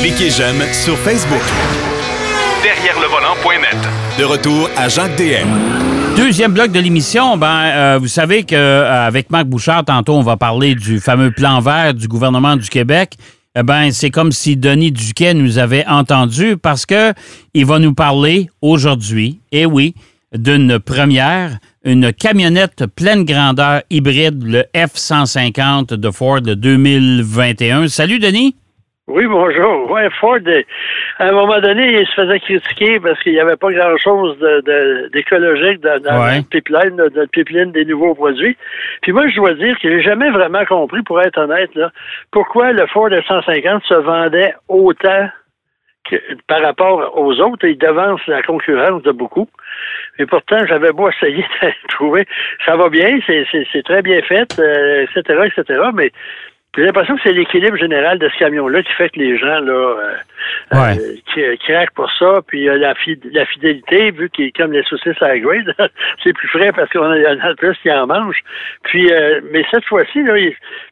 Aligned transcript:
Cliquez 0.00 0.30
j'aime 0.30 0.60
sur 0.72 0.96
Facebook. 0.98 1.42
Derrière 2.62 2.98
le 3.00 3.06
volant.net. 3.06 3.76
De 4.18 4.24
retour 4.24 4.68
à 4.76 4.88
Jacques 4.88 5.16
DM. 5.16 5.48
Deuxième 6.16 6.52
bloc 6.52 6.72
de 6.72 6.80
l'émission, 6.80 7.36
ben, 7.36 7.46
euh, 7.46 7.98
vous 8.00 8.08
savez 8.08 8.42
qu'avec 8.42 9.30
Marc 9.30 9.46
Bouchard, 9.46 9.84
tantôt, 9.84 10.14
on 10.14 10.22
va 10.22 10.36
parler 10.36 10.74
du 10.74 11.00
fameux 11.00 11.30
plan 11.30 11.60
vert 11.60 11.94
du 11.94 12.08
gouvernement 12.08 12.56
du 12.56 12.68
Québec. 12.68 13.14
Eh 13.56 13.62
ben, 13.62 13.90
c'est 13.92 14.10
comme 14.10 14.32
si 14.32 14.56
Denis 14.56 14.92
Duquet 14.92 15.34
nous 15.34 15.58
avait 15.58 15.86
entendu 15.86 16.56
parce 16.56 16.84
que 16.86 17.12
il 17.54 17.66
va 17.66 17.78
nous 17.78 17.94
parler 17.94 18.50
aujourd'hui, 18.62 19.40
et 19.52 19.60
eh 19.60 19.66
oui, 19.66 19.94
d'une 20.36 20.78
première, 20.78 21.58
une 21.84 22.12
camionnette 22.12 22.86
pleine 22.86 23.24
grandeur 23.24 23.82
hybride, 23.90 24.42
le 24.42 24.64
F-150 24.74 25.94
de 25.94 26.10
Ford 26.10 26.40
de 26.40 26.54
2021. 26.54 27.88
Salut, 27.88 28.18
Denis. 28.18 28.54
Oui, 29.12 29.26
bonjour. 29.26 29.90
Ouais, 29.90 30.08
Ford, 30.20 30.38
à 31.18 31.24
un 31.24 31.32
moment 31.32 31.58
donné, 31.58 32.00
il 32.00 32.06
se 32.06 32.12
faisait 32.12 32.38
critiquer 32.38 33.00
parce 33.00 33.20
qu'il 33.20 33.32
n'y 33.32 33.40
avait 33.40 33.56
pas 33.56 33.72
grand-chose 33.72 34.38
d'écologique 35.12 35.80
dans, 35.80 36.00
le 36.00 36.42
pipeline, 36.42 36.94
dans 36.96 37.10
le 37.12 37.26
pipeline 37.26 37.72
des 37.72 37.84
nouveaux 37.84 38.14
produits. 38.14 38.56
Puis 39.02 39.10
moi, 39.10 39.26
je 39.26 39.34
dois 39.34 39.54
dire 39.54 39.76
que 39.80 39.90
j'ai 39.90 40.00
jamais 40.00 40.30
vraiment 40.30 40.64
compris, 40.64 41.02
pour 41.02 41.20
être 41.20 41.38
honnête, 41.38 41.74
là, 41.74 41.90
pourquoi 42.30 42.70
le 42.70 42.86
Ford 42.86 43.08
F-150 43.08 43.84
se 43.88 43.94
vendait 43.94 44.54
autant 44.68 45.28
par 46.46 46.60
rapport 46.60 47.16
aux 47.16 47.38
autres, 47.40 47.66
il 47.66 47.78
devance 47.78 48.20
la 48.26 48.42
concurrence 48.42 49.02
de 49.02 49.12
beaucoup. 49.12 49.48
Et 50.18 50.26
pourtant, 50.26 50.58
j'avais 50.66 50.92
beau 50.92 51.08
essayer 51.08 51.44
de 51.62 51.88
trouver, 51.88 52.26
ça 52.64 52.76
va 52.76 52.88
bien, 52.88 53.18
c'est 53.26 53.82
très 53.84 54.02
bien 54.02 54.20
fait, 54.22 54.52
etc., 54.52 55.48
etc., 55.56 55.80
mais 55.94 56.10
j'ai 56.76 56.84
l'impression 56.84 57.16
que 57.16 57.22
c'est 57.24 57.32
l'équilibre 57.32 57.76
général 57.76 58.20
de 58.20 58.28
ce 58.28 58.38
camion-là 58.38 58.84
qui 58.84 58.92
fait 58.92 59.08
que 59.08 59.18
les 59.18 59.36
gens 59.36 59.58
là 59.58 59.72
euh, 59.72 60.14
euh 60.74 60.94
qui, 61.34 61.42
craquent 61.66 61.94
pour 61.94 62.08
ça. 62.12 62.40
Puis 62.46 62.68
euh, 62.68 62.78
la, 62.78 62.94
la 63.32 63.46
fidélité, 63.46 64.12
vu 64.12 64.30
qu'il 64.30 64.46
est 64.46 64.56
comme 64.56 64.70
les 64.70 64.84
saucisses 64.84 65.20
à 65.20 65.28
la 65.28 65.38
grade, 65.40 65.74
c'est 66.22 66.32
plus 66.32 66.46
frais 66.46 66.70
parce 66.70 66.88
qu'on 66.90 67.10
a, 67.10 67.48
a 67.48 67.54
plus 67.56 67.76
qui 67.82 67.90
en 67.90 68.06
mange. 68.06 68.36
Puis 68.84 69.12
euh, 69.12 69.40
mais 69.50 69.64
cette 69.72 69.84
fois-ci, 69.86 70.22
là, 70.22 70.34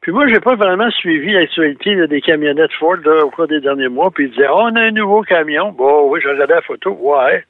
puis 0.00 0.10
moi, 0.10 0.26
j'ai 0.26 0.40
pas 0.40 0.56
vraiment 0.56 0.90
suivi 0.90 1.32
l'actualité 1.32 2.08
des 2.08 2.20
camionnettes 2.22 2.72
Ford 2.72 2.96
là, 3.04 3.24
au 3.24 3.30
cours 3.30 3.46
des 3.46 3.60
derniers 3.60 3.88
mois. 3.88 4.10
Puis 4.10 4.24
ils 4.24 4.30
disaient 4.30 4.48
oh, 4.50 4.62
on 4.62 4.74
a 4.74 4.80
un 4.80 4.90
nouveau 4.90 5.22
camion. 5.22 5.70
Bon, 5.70 6.10
oui, 6.10 6.18
j'ai 6.20 6.30
regardé 6.30 6.54
la 6.54 6.62
photo. 6.62 6.98
Ouais. 7.00 7.44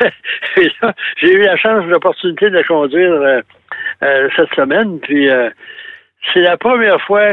Et 0.56 0.70
là, 0.80 0.94
j'ai 1.16 1.32
eu 1.32 1.42
la 1.42 1.56
chance, 1.56 1.84
l'opportunité 1.86 2.48
de 2.48 2.62
conduire 2.62 3.42
cette 4.00 4.54
semaine. 4.54 5.00
Puis 5.00 5.28
c'est 6.32 6.40
la 6.40 6.56
première 6.56 7.00
fois 7.02 7.32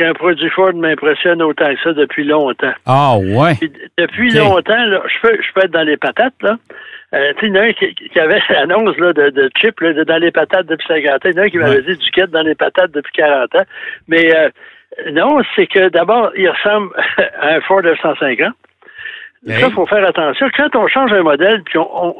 qu'un 0.00 0.14
produit 0.14 0.48
Ford 0.50 0.72
m'impressionne 0.74 1.42
autant 1.42 1.74
que 1.74 1.80
ça 1.82 1.92
depuis 1.92 2.24
longtemps. 2.24 2.72
Ah 2.86 3.16
ouais. 3.18 3.54
depuis 3.98 4.30
longtemps, 4.30 4.84
là, 4.86 5.02
je 5.06 5.28
peux 5.28 5.36
je 5.42 5.52
peux 5.52 5.64
être 5.64 5.72
dans 5.72 5.82
les 5.82 5.98
patates 5.98 6.34
là. 6.42 6.56
Euh, 7.12 7.32
tu 7.38 7.40
sais, 7.40 7.46
il 7.48 7.56
y 7.56 7.58
en 7.58 7.62
a 7.62 7.66
un 7.66 7.72
qui, 7.72 7.94
qui 7.94 8.20
avait 8.20 8.40
l'annonce 8.48 8.96
de, 8.96 9.30
de 9.30 9.50
chip 9.60 9.80
là, 9.80 9.92
de, 9.92 10.04
dans 10.04 10.16
les 10.16 10.30
patates 10.30 10.66
depuis 10.66 10.86
50 10.86 11.12
ans. 11.12 11.18
Il 11.24 11.34
y 11.34 11.38
en 11.38 11.42
a 11.42 11.44
un 11.44 11.48
qui 11.50 11.58
m'avait 11.58 11.82
dit 11.82 11.96
du 11.96 12.10
quête 12.12 12.30
dans 12.30 12.42
les 12.42 12.54
patates 12.54 12.92
depuis 12.92 13.12
40 13.12 13.54
ans. 13.56 13.64
Mais 14.08 14.34
euh, 14.34 14.48
non, 15.12 15.42
c'est 15.54 15.66
que 15.66 15.88
d'abord, 15.88 16.30
il 16.36 16.48
ressemble 16.48 16.90
à 17.40 17.54
un 17.56 17.60
Ford 17.62 17.82
F-150. 17.82 18.52
Ça, 19.46 19.66
il 19.68 19.72
faut 19.72 19.86
faire 19.86 20.06
attention. 20.06 20.48
Quand 20.56 20.76
on 20.76 20.86
change 20.86 21.12
un 21.12 21.22
modèle, 21.22 21.62
puis 21.64 21.78
on, 21.78 22.16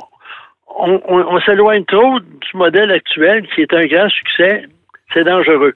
on, 0.79 1.01
on, 1.07 1.19
on 1.19 1.41
s'éloigne 1.41 1.85
trop 1.85 2.19
du 2.19 2.51
modèle 2.55 2.91
actuel, 2.91 3.47
qui 3.55 3.63
est 3.63 3.75
un 3.75 3.87
grand 3.87 4.09
succès, 4.09 4.65
c'est 5.13 5.25
dangereux. 5.25 5.75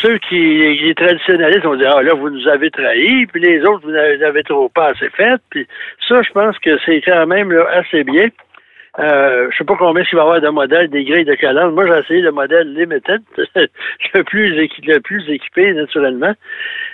Ceux 0.00 0.18
qui, 0.18 0.36
les 0.36 0.94
traditionnalistes 0.94 1.64
vont 1.64 1.76
dire 1.76 1.94
Ah 1.96 2.02
là, 2.02 2.14
vous 2.14 2.30
nous 2.30 2.46
avez 2.48 2.70
trahis, 2.70 3.26
puis 3.26 3.40
les 3.40 3.60
autres, 3.62 3.88
vous 3.88 3.94
avez 3.94 4.42
trop 4.44 4.68
pas 4.68 4.88
assez 4.90 5.10
fait. 5.10 5.40
Puis 5.50 5.66
ça, 6.08 6.22
je 6.22 6.30
pense 6.32 6.58
que 6.58 6.78
c'est 6.84 7.00
quand 7.02 7.26
même 7.26 7.52
assez 7.72 8.04
bien. 8.04 8.28
Euh, 8.98 9.48
je 9.52 9.58
sais 9.58 9.64
pas 9.64 9.76
combien 9.78 10.02
il 10.02 10.16
va 10.16 10.22
y 10.22 10.24
avoir 10.24 10.40
de 10.40 10.48
modèles 10.48 10.88
des 10.88 11.04
grilles 11.04 11.24
de 11.24 11.34
calandre. 11.34 11.72
Moi, 11.72 11.86
j'ai 11.86 11.98
essayé 12.00 12.20
le 12.20 12.32
modèle 12.32 12.72
Limited, 12.74 13.20
le 14.14 14.22
plus, 14.24 14.54
le 14.54 14.98
plus 14.98 15.30
équipé, 15.30 15.72
naturellement. 15.72 16.32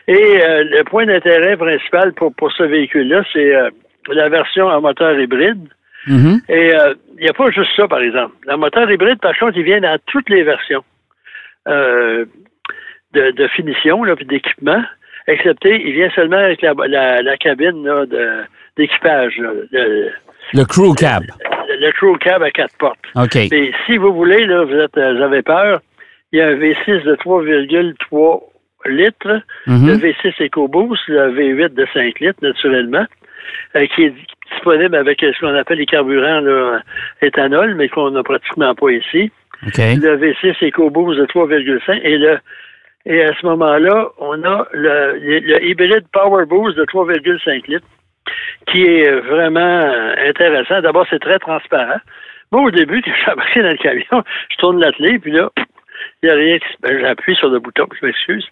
Et 0.06 0.44
euh, 0.44 0.64
le 0.64 0.84
point 0.84 1.06
d'intérêt 1.06 1.56
principal 1.56 2.12
pour, 2.12 2.34
pour 2.34 2.52
ce 2.52 2.64
véhicule-là, 2.64 3.22
c'est 3.32 3.54
euh, 3.54 3.70
la 4.08 4.28
version 4.28 4.66
en 4.66 4.82
moteur 4.82 5.18
hybride. 5.18 5.66
Mm-hmm. 6.06 6.40
Et 6.50 6.72
il 7.16 7.22
n'y 7.22 7.28
a 7.28 7.32
pas 7.32 7.50
juste 7.50 7.70
ça, 7.74 7.88
par 7.88 8.00
exemple. 8.00 8.34
Le 8.46 8.56
moteur 8.58 8.90
hybride, 8.90 9.20
par 9.20 9.36
contre, 9.38 9.56
il 9.56 9.64
vient 9.64 9.80
dans 9.80 9.98
toutes 10.06 10.28
les 10.28 10.42
versions. 10.42 10.84
Euh, 11.68 12.24
de, 13.12 13.46
finition, 13.48 14.02
là, 14.02 14.16
puis 14.16 14.26
d'équipement, 14.26 14.82
excepté, 15.28 15.80
il 15.86 15.92
vient 15.92 16.10
seulement 16.10 16.36
avec 16.36 16.62
la, 16.62 16.74
la, 17.22 17.36
cabine 17.36 17.84
là, 17.84 18.06
de, 18.06 18.42
d'équipage. 18.76 19.36
Le, 19.38 19.68
le, 20.52 20.64
crew 20.64 20.92
cab. 20.94 21.22
Le, 21.80 21.92
crew 21.92 22.18
cab 22.18 22.42
à 22.42 22.50
quatre 22.50 22.76
portes. 22.76 22.98
OK. 23.14 23.36
Et 23.36 23.72
si 23.86 23.96
vous 23.96 24.12
voulez, 24.12 24.44
là, 24.46 24.64
vous, 24.64 24.74
êtes, 24.74 24.96
vous 24.96 25.22
avez 25.22 25.42
peur, 25.42 25.80
il 26.32 26.38
y 26.38 26.42
a 26.42 26.48
un 26.48 26.54
V6 26.54 27.04
de 27.04 27.14
3,3 27.14 28.42
litres, 28.86 29.40
mhm. 29.66 29.86
le 29.86 29.94
V6 29.94 30.46
EcoBoost, 30.46 31.02
le 31.08 31.32
V8 31.32 31.74
de 31.74 31.86
5 31.94 32.20
litres, 32.20 32.40
naturellement, 32.42 33.06
euh, 33.76 33.86
qui 33.94 34.04
est 34.04 34.14
disponible 34.52 34.96
avec 34.96 35.20
ce 35.20 35.38
qu'on 35.40 35.54
appelle 35.54 35.78
les 35.78 35.86
carburants 35.86 36.40
là, 36.40 36.80
éthanol, 37.22 37.74
mais 37.74 37.88
qu'on 37.88 38.10
n'a 38.10 38.22
pratiquement 38.22 38.74
pas 38.74 38.90
ici. 38.90 39.30
Le 39.96 40.16
V6 40.16 40.68
EcoBoost 40.68 41.18
de 41.18 41.26
3,5 41.26 42.00
et 42.02 42.18
le 42.18 42.38
et 43.06 43.22
à 43.22 43.34
ce 43.38 43.44
moment-là, 43.46 44.08
on 44.18 44.42
a 44.44 44.66
le, 44.72 45.62
hybride 45.62 46.06
Power 46.12 46.46
Boost 46.46 46.76
de 46.76 46.84
3,5 46.84 47.66
litres, 47.68 47.86
qui 48.66 48.82
est 48.82 49.10
vraiment 49.10 49.92
intéressant. 50.26 50.80
D'abord, 50.80 51.06
c'est 51.10 51.18
très 51.18 51.38
transparent. 51.38 52.00
Moi, 52.50 52.62
au 52.62 52.70
début, 52.70 53.02
quand 53.04 53.12
j'ai 53.12 53.32
embarqué 53.32 53.62
dans 53.62 53.70
le 53.70 53.76
camion, 53.76 54.24
je 54.50 54.56
tourne 54.56 54.80
la 54.80 54.92
clé, 54.92 55.18
puis 55.18 55.32
là, 55.32 55.50
il 56.22 56.26
n'y 56.26 56.32
a 56.32 56.34
rien. 56.34 56.58
Ben, 56.80 56.98
J'appuie 56.98 57.36
sur 57.36 57.50
le 57.50 57.58
bouton, 57.58 57.86
je 58.00 58.06
m'excuse, 58.06 58.46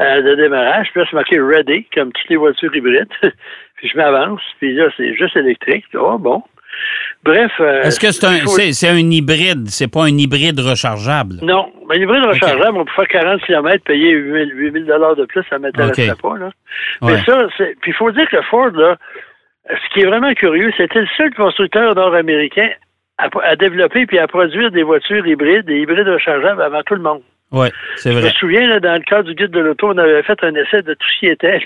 euh, 0.00 0.22
de 0.22 0.34
démarrage. 0.36 0.88
Puis 0.90 1.00
là, 1.00 1.06
c'est 1.10 1.16
marqué 1.16 1.38
Ready, 1.38 1.86
comme 1.94 2.10
toutes 2.12 2.30
les 2.30 2.36
voitures 2.36 2.74
hybrides. 2.74 3.08
puis 3.74 3.88
je 3.88 3.96
m'avance, 3.96 4.40
puis 4.58 4.72
là, 4.74 4.88
c'est 4.96 5.14
juste 5.14 5.36
électrique. 5.36 5.84
Oh, 5.94 6.16
bon. 6.16 6.42
Bref. 7.24 7.52
Euh, 7.60 7.82
Est-ce 7.82 7.98
que 7.98 8.10
c'est 8.12 8.26
un, 8.26 8.46
c'est, 8.46 8.88
un 8.88 8.96
hybride? 8.96 9.68
C'est 9.68 9.90
pas 9.90 10.04
un 10.04 10.16
hybride 10.16 10.60
rechargeable? 10.60 11.36
Non. 11.42 11.70
Un 11.90 11.94
hybride 11.94 12.24
rechargeable, 12.24 12.78
on 12.78 12.84
peut 12.84 12.92
faire 12.96 13.08
40 13.08 13.42
km, 13.42 13.84
payer 13.84 14.12
8 14.12 14.86
000 14.86 15.14
de 15.14 15.24
plus, 15.26 15.42
ça 15.50 15.58
ne 15.58 15.62
m'intéresserait 15.62 16.16
pas. 16.20 16.36
Là. 16.36 16.50
Mais 17.02 17.22
ça, 17.24 17.46
c'est. 17.56 17.76
Puis 17.80 17.90
il 17.90 17.94
faut 17.94 18.10
dire 18.10 18.28
que 18.30 18.40
Ford, 18.42 18.70
là, 18.70 18.96
ce 19.68 19.94
qui 19.94 20.00
est 20.00 20.06
vraiment 20.06 20.32
curieux, 20.34 20.70
c'était 20.76 21.00
le 21.00 21.08
seul 21.16 21.34
constructeur 21.34 21.94
nord-américain 21.94 22.70
à, 23.18 23.56
développer 23.56 24.06
puis 24.06 24.18
à 24.18 24.28
produire 24.28 24.70
des 24.70 24.82
voitures 24.82 25.26
hybrides, 25.26 25.66
des 25.66 25.80
hybrides 25.80 26.08
rechargeables 26.08 26.62
avant 26.62 26.82
tout 26.82 26.94
le 26.94 27.02
monde. 27.02 27.22
Oui, 27.50 27.68
c'est 27.96 28.12
vrai. 28.12 28.20
Je 28.20 28.26
me 28.26 28.32
souviens, 28.32 28.66
là, 28.68 28.78
dans 28.78 28.92
le 28.92 29.00
cadre 29.00 29.24
du 29.24 29.34
guide 29.34 29.50
de 29.50 29.60
l'auto, 29.60 29.88
on 29.88 29.98
avait 29.98 30.22
fait 30.22 30.38
un 30.44 30.54
essai 30.54 30.82
de 30.82 30.92
tout 30.92 31.06
ce 31.14 31.18
qui 31.18 31.26
était 31.26 31.60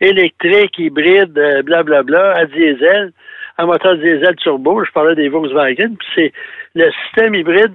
électrique, 0.00 0.78
hybride, 0.78 1.32
blablabla, 1.32 1.98
euh, 1.98 2.02
bla, 2.02 2.02
bla, 2.02 2.32
à 2.32 2.46
diesel 2.46 3.12
un 3.58 3.66
moteur 3.66 3.96
diesel 3.96 4.36
turbo. 4.36 4.84
Je 4.84 4.92
parlais 4.92 5.14
des 5.14 5.28
Volkswagen. 5.28 5.94
Puis 5.98 6.08
c'est 6.14 6.32
le 6.74 6.90
système 7.04 7.34
hybride 7.34 7.72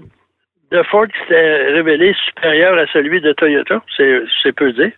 de 0.72 0.84
Ford 0.84 1.08
qui 1.08 1.28
s'est 1.28 1.64
révélé 1.74 2.16
supérieur 2.25 2.78
à 2.78 2.88
celui 2.88 3.19
de 3.19 3.34
Toyota, 3.34 3.81
c'est 3.97 4.56
peu 4.56 4.72
dire. 4.72 4.92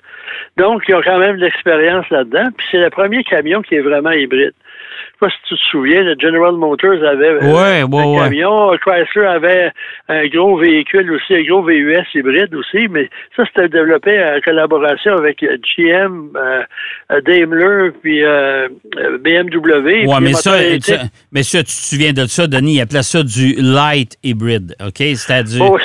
Donc, 0.58 0.84
ils 0.88 0.96
ont 0.96 1.02
quand 1.02 1.18
même 1.18 1.38
de 1.38 1.46
l'expérience 1.46 2.08
là-dedans. 2.12 2.50
Puis 2.56 2.68
c'est 2.70 2.78
le 2.80 2.92
premier 2.92 3.24
camion 3.24 3.62
qui 3.64 3.76
est 3.76 3.82
vraiment 3.82 4.12
hybride 4.12 4.54
sais 4.84 5.20
pas 5.20 5.30
si 5.30 5.36
tu 5.48 5.56
te 5.56 5.62
souviens, 5.70 6.04
le 6.04 6.16
General 6.20 6.54
Motors 6.54 7.04
avait 7.04 7.44
euh, 7.44 7.86
un 7.86 8.20
camion, 8.20 8.78
Chrysler 8.78 9.26
avait 9.26 9.72
un 10.10 10.28
gros 10.28 10.58
véhicule 10.58 11.12
aussi, 11.12 11.36
un 11.36 11.44
gros 11.44 11.64
VUS 11.64 12.06
hybride 12.14 12.54
aussi, 12.56 12.88
mais 12.90 13.10
ça, 13.36 13.44
c'était 13.46 13.70
développé 13.70 14.22
en 14.24 14.40
collaboration 14.42 15.14
avec 15.18 15.40
GM, 15.42 16.30
euh, 16.36 16.64
Daimler, 17.26 17.92
puis 18.02 18.24
euh, 18.24 18.68
BMW. 19.20 20.06
Oui, 20.06 20.16
mais 20.22 20.34
ça, 20.34 20.58
mais 21.32 21.44
ça, 21.44 21.60
tu 21.60 21.66
te 21.66 21.72
souviens 21.72 22.14
de 22.14 22.26
ça, 22.26 22.48
Denis, 22.48 22.76
il 22.76 22.82
appelait 22.82 23.04
ça 23.04 23.24
du 23.24 23.56
light 23.58 24.18
hybride, 24.24 24.76
OK? 24.86 24.98
C'est-à-dire 24.98 25.64
oh, 25.64 25.78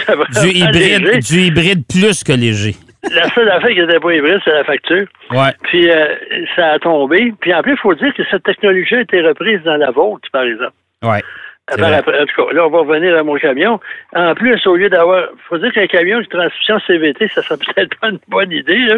du, 0.42 0.48
hybride, 0.54 1.20
du 1.20 1.40
hybride 1.40 1.84
plus 1.86 2.24
que 2.24 2.32
léger 2.32 2.74
la 3.14 3.28
seule 3.30 3.50
affaire 3.50 3.70
qui 3.70 3.80
n'était 3.80 4.00
pas 4.00 4.12
hybride, 4.12 4.40
c'est 4.44 4.52
la 4.52 4.64
facture. 4.64 5.06
Ouais. 5.30 5.52
Puis 5.64 5.90
euh, 5.90 6.14
ça 6.56 6.72
a 6.72 6.78
tombé. 6.78 7.32
Puis 7.40 7.54
en 7.54 7.62
plus, 7.62 7.72
il 7.72 7.78
faut 7.78 7.94
dire 7.94 8.12
que 8.14 8.22
cette 8.30 8.42
technologie 8.42 8.96
a 8.96 9.00
été 9.00 9.20
reprise 9.20 9.62
dans 9.62 9.76
la 9.76 9.90
vôtre, 9.90 10.28
par 10.32 10.42
exemple. 10.42 10.72
Ouais. 11.02 11.22
Euh, 11.70 11.98
en 11.98 12.26
tout 12.26 12.46
cas, 12.46 12.52
là, 12.54 12.66
on 12.66 12.70
va 12.70 12.78
revenir 12.78 13.16
à 13.16 13.22
mon 13.22 13.36
camion. 13.36 13.78
En 14.14 14.34
plus, 14.34 14.66
au 14.66 14.76
lieu 14.76 14.88
d'avoir. 14.88 15.28
Il 15.32 15.42
faut 15.48 15.58
dire 15.58 15.72
qu'un 15.72 15.86
camion 15.86 16.18
de 16.20 16.24
transmission 16.24 16.78
CVT, 16.86 17.28
ça 17.28 17.42
serait 17.42 17.58
peut-être 17.74 17.94
pas 18.00 18.08
une 18.08 18.20
bonne 18.28 18.52
idée. 18.52 18.86
Là. 18.86 18.96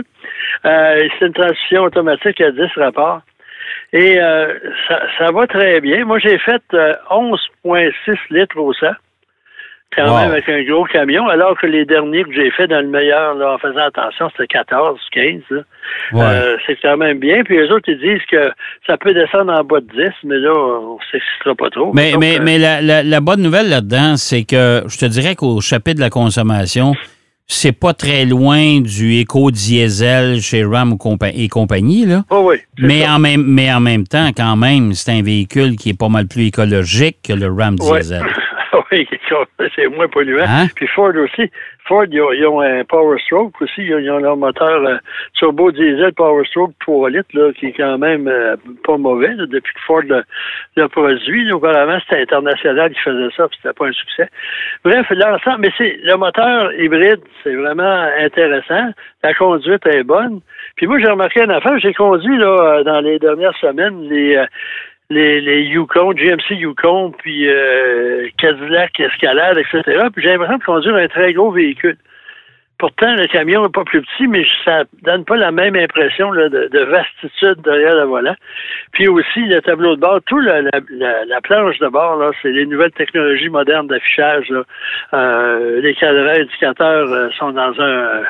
Euh, 0.67 1.09
c'est 1.19 1.27
une 1.27 1.33
transmission 1.33 1.83
automatique 1.83 2.41
à 2.41 2.51
10 2.53 2.61
rapports. 2.77 3.23
Et 3.93 4.19
ça, 4.89 5.01
ça 5.19 5.33
va 5.33 5.47
très 5.49 5.81
bien. 5.81 6.05
Moi, 6.05 6.21
j'ai 6.21 6.39
fait 6.39 6.62
11,6 6.73 8.17
litres 8.31 8.57
au 8.57 8.73
100. 8.73 8.87
Quand 9.94 10.16
même 10.16 10.31
avec 10.31 10.48
un 10.48 10.62
gros 10.62 10.84
camion, 10.84 11.26
alors 11.28 11.58
que 11.58 11.66
les 11.66 11.84
derniers 11.84 12.22
que 12.22 12.32
j'ai 12.32 12.50
fait 12.52 12.69
dans 12.69 12.81
le 12.81 12.88
meilleur, 12.88 13.34
là, 13.34 13.54
en 13.54 13.58
faisant 13.58 13.81
attention, 13.81 14.31
c'était 14.31 14.46
14, 14.46 14.98
15. 15.12 15.40
Euh, 16.14 16.56
c'est 16.66 16.76
quand 16.81 16.96
même 16.96 17.19
bien. 17.19 17.42
Puis 17.42 17.56
les 17.56 17.70
autres, 17.70 17.88
ils 17.88 17.98
disent 17.98 18.25
que 18.31 18.50
ça 18.87 18.96
peut 18.96 19.12
descendre 19.12 19.52
en 19.52 19.64
bas 19.64 19.81
de 19.81 19.87
10, 19.87 20.10
mais 20.25 20.38
là, 20.38 20.52
on 20.54 20.94
ne 20.94 20.98
s'excitera 21.10 21.54
pas 21.56 21.70
trop. 21.70 21.92
Mais, 21.92 22.12
mais, 22.19 22.38
mais 22.40 22.58
la, 22.58 23.02
la, 23.02 23.20
bonne 23.20 23.42
nouvelle 23.42 23.69
là-dedans, 23.69 24.16
c'est 24.16 24.44
que 24.44 24.82
je 24.87 24.98
te 24.98 25.06
dirais 25.06 25.34
qu'au 25.34 25.60
chapitre 25.60 25.96
de 25.96 26.02
la 26.02 26.10
consommation, 26.10 26.94
c'est 27.48 27.72
pas 27.72 27.92
très 27.92 28.25
loin 28.25 28.81
du 28.81 29.14
éco-diesel 29.14 30.40
chez 30.40 30.64
Ram 30.64 30.96
et 31.34 31.48
compagnie. 31.48 32.06
Là. 32.06 32.22
Oh 32.31 32.42
oui, 32.44 32.58
mais, 32.78 33.06
en 33.08 33.19
même, 33.19 33.42
mais 33.44 33.72
en 33.72 33.81
même 33.81 34.06
temps, 34.06 34.28
quand 34.37 34.54
même, 34.54 34.94
c'est 34.94 35.10
un 35.10 35.22
véhicule 35.22 35.75
qui 35.75 35.90
est 35.90 35.98
pas 35.98 36.08
mal 36.08 36.28
plus 36.28 36.46
écologique 36.46 37.19
que 37.25 37.32
le 37.32 37.52
Ram 37.52 37.75
diesel. 37.75 38.22
c'est 39.76 39.87
moins 39.88 40.08
polluant. 40.08 40.44
Hein? 40.46 40.66
Puis 40.75 40.87
Ford 40.88 41.12
aussi. 41.16 41.50
Ford, 41.87 42.04
ils 42.10 42.46
ont, 42.46 42.60
un 42.60 42.84
Power 42.84 43.19
Stroke 43.20 43.60
aussi. 43.60 43.82
Ils 43.82 44.10
ont 44.10 44.19
leur 44.19 44.37
moteur 44.37 44.84
euh, 44.84 44.96
turbo 45.34 45.70
diesel 45.70 46.12
Power 46.12 46.44
Stroke 46.46 46.72
3 46.81 47.10
litres, 47.10 47.28
là, 47.32 47.52
qui 47.52 47.66
est 47.66 47.72
quand 47.72 47.98
même 47.98 48.28
euh, 48.28 48.56
pas 48.84 48.96
mauvais 48.96 49.34
depuis 49.34 49.75
que 49.75 49.81
Ford 49.87 50.02
l'a 50.76 50.88
produit. 50.88 51.52
Auparavant, 51.52 51.98
c'était 52.00 52.22
international 52.22 52.92
qui 52.92 53.00
faisait 53.00 53.34
ça, 53.37 53.48
puis 53.48 53.58
c'était 53.62 53.75
pas 53.75 53.87
un 53.87 53.92
succès. 53.92 54.28
Bref, 54.84 55.06
l'ensemble, 55.10 55.60
mais 55.60 55.72
c'est 55.78 55.98
le 56.02 56.16
moteur 56.16 56.72
hybride, 56.75 57.20
c'est 57.42 57.54
vraiment 57.54 58.06
intéressant. 58.19 58.90
La 59.22 59.34
conduite 59.34 59.87
est 59.87 60.04
bonne. 60.04 60.40
Puis 60.76 60.87
moi, 60.87 60.98
j'ai 60.98 61.10
remarqué 61.10 61.42
une 61.42 61.50
affaire, 61.50 61.78
j'ai 61.78 61.94
conduit 61.94 62.37
là, 62.38 62.56
euh, 62.60 62.84
dans 62.84 63.00
les 63.00 63.19
dernières 63.19 63.56
semaines 63.58 64.08
les 64.08 64.44
les, 65.11 65.41
les 65.41 65.62
Yukon, 65.62 66.12
GMC 66.12 66.53
Yukon, 66.53 67.12
puis 67.19 67.49
euh, 67.49 68.29
Cadillac 68.39 68.99
Escalade, 68.99 69.59
etc. 69.59 70.07
Puis 70.15 70.23
j'ai 70.23 70.31
l'impression 70.31 70.59
de 70.59 70.65
conduire 70.65 70.95
un 70.95 71.09
très 71.09 71.33
gros 71.33 71.51
véhicule. 71.51 71.99
Pourtant, 72.79 73.15
le 73.15 73.27
camion 73.27 73.62
n'est 73.65 73.69
pas 73.69 73.85
plus 73.85 74.01
petit, 74.01 74.27
mais 74.27 74.43
ça 74.65 74.85
donne 75.03 75.27
pas 75.27 75.37
la 75.37 75.51
même 75.51 75.77
impression 75.77 76.33
de, 76.33 76.49
de, 76.49 76.79
vastitude 76.85 77.61
derrière 77.62 77.95
le 77.95 78.05
volant. 78.05 78.35
Puis 78.93 79.07
aussi, 79.07 79.41
le 79.41 79.61
tableau 79.61 79.97
de 79.97 80.01
bord, 80.01 80.21
tout 80.25 80.41
la, 80.41 80.62
la, 80.62 81.41
planche 81.43 81.79
de 81.79 81.89
bord, 81.89 82.17
là, 82.17 82.31
c'est 82.41 82.51
les 82.51 82.65
nouvelles 82.65 82.93
technologies 82.93 83.51
modernes 83.51 83.87
d'affichage. 83.87 84.51
Euh, 85.12 85.81
les 85.83 85.95
cadrans 85.95 86.41
indicateurs 86.41 87.12
euh, 87.12 87.29
sont 87.39 87.51
dans 87.51 87.79
un 87.83 88.23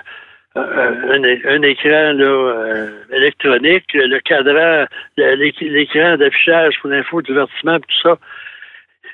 un, 0.61 1.63
écran 1.63 2.13
là, 2.13 2.25
euh, 2.25 2.89
électronique, 3.13 3.87
le 3.95 4.19
cadran, 4.21 4.87
l'écran 5.17 6.17
d'affichage 6.17 6.75
pour 6.81 6.91
l'info, 6.91 7.23
divertissement, 7.23 7.79
tout 7.79 8.01
ça, 8.03 8.19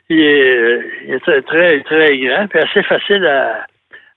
il 0.09 0.21
est, 0.21 1.21
très, 1.21 1.43
très, 1.43 1.81
très 1.81 2.19
grand, 2.19 2.47
puis 2.49 2.61
assez 2.61 2.83
facile 2.83 3.27
à, 3.27 3.67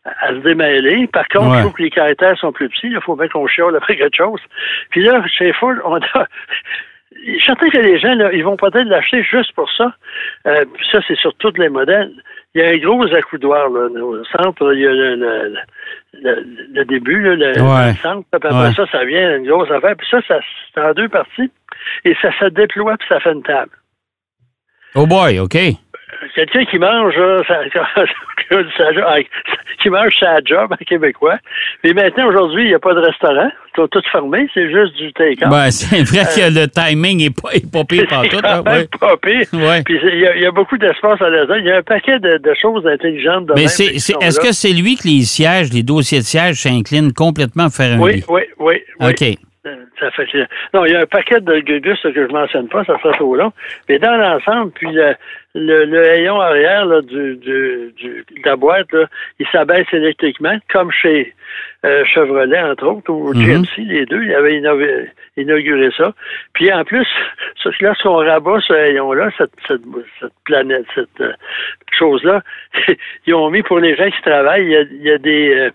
à 0.06 0.30
se 0.30 0.40
démêler. 0.40 1.08
Par 1.08 1.28
contre, 1.28 1.56
il 1.58 1.64
faut 1.64 1.72
que 1.72 1.84
les 1.84 1.90
caractères 1.90 2.38
sont 2.38 2.52
plus 2.52 2.70
petits. 2.70 2.88
Il 2.88 3.02
faut 3.02 3.16
bien 3.16 3.28
qu'on 3.28 3.48
chiale 3.48 3.76
après 3.76 3.98
quelque 3.98 4.16
chose. 4.16 4.42
Puis 4.92 5.04
là, 5.04 5.24
chez 5.28 5.54
Ford, 5.54 5.76
on 5.86 5.96
a... 5.96 6.28
Je 7.12 7.44
certain 7.44 7.70
que 7.70 7.80
les 7.80 8.00
gens, 8.00 8.14
là, 8.14 8.32
ils 8.32 8.44
vont 8.44 8.56
peut-être 8.56 8.88
l'acheter 8.88 9.24
juste 9.24 9.52
pour 9.54 9.70
ça. 9.72 9.94
Euh, 10.46 10.64
ça, 10.92 11.00
c'est 11.08 11.18
sur 11.18 11.34
tous 11.36 11.54
les 11.58 11.68
modèles. 11.68 12.14
Il 12.56 12.62
y 12.62 12.64
a 12.64 12.70
un 12.70 12.78
gros 12.78 13.04
accoudoir 13.14 13.70
là, 13.70 13.88
au 14.02 14.24
centre. 14.26 14.74
Il 14.74 14.80
y 14.80 14.88
a 14.88 14.92
le 14.92 15.56
le, 16.14 16.84
début, 16.86 17.22
là, 17.22 17.36
le, 17.36 17.94
centre. 17.96 18.28
après 18.32 18.74
ça, 18.74 18.86
ça 18.92 19.06
vient 19.06 19.38
une 19.38 19.48
grosse 19.48 19.70
affaire. 19.72 19.96
Puis 19.96 20.08
ça, 20.10 20.20
ça 20.28 20.40
c'est 20.74 20.82
en 20.82 20.94
deux 20.94 21.10
parties. 21.10 21.52
Et 22.06 22.16
ça 22.22 22.32
se 22.40 22.46
déploie, 22.46 22.98
puis 22.98 23.08
ça 23.08 23.20
fait 23.20 23.32
une 23.32 23.44
table. 23.44 23.72
Oh 24.96 25.06
boy, 25.06 25.40
OK. 25.40 25.58
Quelqu'un 26.36 26.66
qui 26.66 26.80
mange, 26.80 27.14
ça, 27.48 27.62
qui 29.82 29.90
mange 29.90 30.14
sa 30.20 30.38
job 30.44 30.72
en 30.72 30.86
québécois. 30.86 31.38
Mais 31.84 31.94
maintenant, 31.94 32.28
aujourd'hui, 32.28 32.64
il 32.64 32.68
n'y 32.70 32.74
a 32.74 32.80
pas 32.80 32.94
de 32.94 33.00
restaurant. 33.00 33.50
Ils 33.50 33.82
sont 33.82 33.88
tous 33.88 34.04
fermés. 34.12 34.50
C'est 34.54 34.70
juste 34.72 34.96
du 34.96 35.14
take-out. 35.14 35.50
Ben, 35.50 35.72
c'est 35.72 36.04
vrai 36.04 36.26
que 36.26 36.60
le 36.60 36.68
timing 36.68 37.20
n'est 37.20 37.30
pas, 37.30 37.50
est 37.54 37.72
pas 37.72 37.84
pire 37.84 38.08
par 38.08 38.24
tout. 38.28 38.42
Là, 38.42 38.62
ouais. 38.62 38.88
pas 39.00 39.18
pire. 39.18 39.48
Puis 39.86 40.00
il 40.04 40.42
y, 40.42 40.46
a 40.46 40.52
beaucoup 40.52 40.78
d'espace 40.78 41.22
à 41.22 41.30
l'intérieur. 41.30 41.58
Il 41.58 41.66
y 41.66 41.72
a 41.72 41.78
un 41.78 41.84
paquet 41.84 42.20
de, 42.20 42.54
choses 42.60 42.86
intelligentes. 42.88 43.46
De 43.46 43.54
Mais 43.54 43.68
c'est, 43.68 43.96
est-ce 43.96 44.40
que 44.40 44.52
c'est 44.52 44.74
lui 44.74 44.96
que 44.96 45.08
les 45.08 45.22
sièges, 45.22 45.72
les 45.72 45.84
dossiers 45.84 46.20
de 46.20 46.24
sièges 46.24 46.56
s'inclinent 46.56 47.14
complètement 47.14 47.66
à 47.66 47.70
faire 47.70 47.96
un 47.96 48.00
oui, 48.00 48.24
Oui, 48.28 48.42
oui, 48.60 48.82
oui. 49.00 49.10
OK. 49.10 49.38
Ça 50.00 50.10
fait 50.12 50.26
Non, 50.74 50.86
il 50.86 50.94
y 50.94 50.96
a 50.96 51.02
un 51.02 51.06
paquet 51.06 51.42
de 51.42 51.60
gugus 51.60 52.00
que 52.02 52.14
je 52.14 52.20
ne 52.22 52.28
mentionne 52.32 52.70
pas, 52.70 52.84
ça 52.86 52.98
sera 53.00 53.14
trop 53.14 53.36
long. 53.36 53.52
Mais 53.90 54.00
dans 54.00 54.16
l'ensemble, 54.16 54.72
puis 54.72 54.98
le, 55.56 55.86
le, 55.86 56.24
le 56.24 56.30
arrière 56.30 56.86
là, 56.86 57.02
du, 57.02 57.36
du, 57.38 57.94
du, 57.98 58.26
de 58.30 58.46
la 58.46 58.56
boîte, 58.56 58.92
là, 58.92 59.06
il 59.40 59.48
s'abaisse 59.52 59.88
électriquement, 59.92 60.58
comme 60.72 60.92
chez 60.92 61.34
euh, 61.86 62.04
Chevrolet, 62.06 62.62
entre 62.62 62.86
autres, 62.86 63.12
ou 63.12 63.34
GMC, 63.34 63.68
mhm. 63.80 63.88
les 63.88 64.06
deux, 64.06 64.24
ils 64.24 64.36
avaient 64.36 65.12
inauguré 65.38 65.90
ça. 65.98 66.14
Puis 66.54 66.72
en 66.72 66.84
plus, 66.84 67.08
lorsqu'on 67.82 68.18
rabat 68.18 68.60
ce 68.68 68.74
rayon-là, 68.74 69.32
cette, 69.38 69.52
cette, 69.68 69.82
cette, 70.20 70.34
planète, 70.46 70.86
cette 70.94 71.22
euh, 71.22 71.34
chose-là, 71.98 72.44
ils 73.26 73.34
ont 73.34 73.50
mis 73.50 73.64
pour 73.64 73.80
les 73.80 73.96
gens 73.96 74.10
qui 74.10 74.22
travaillent, 74.22 74.66
il 74.66 74.72
y 74.72 74.78
a, 74.78 74.82
il 74.82 75.04
y 75.04 75.12
a 75.12 75.18
des... 75.18 75.54
Euh, 75.56 75.70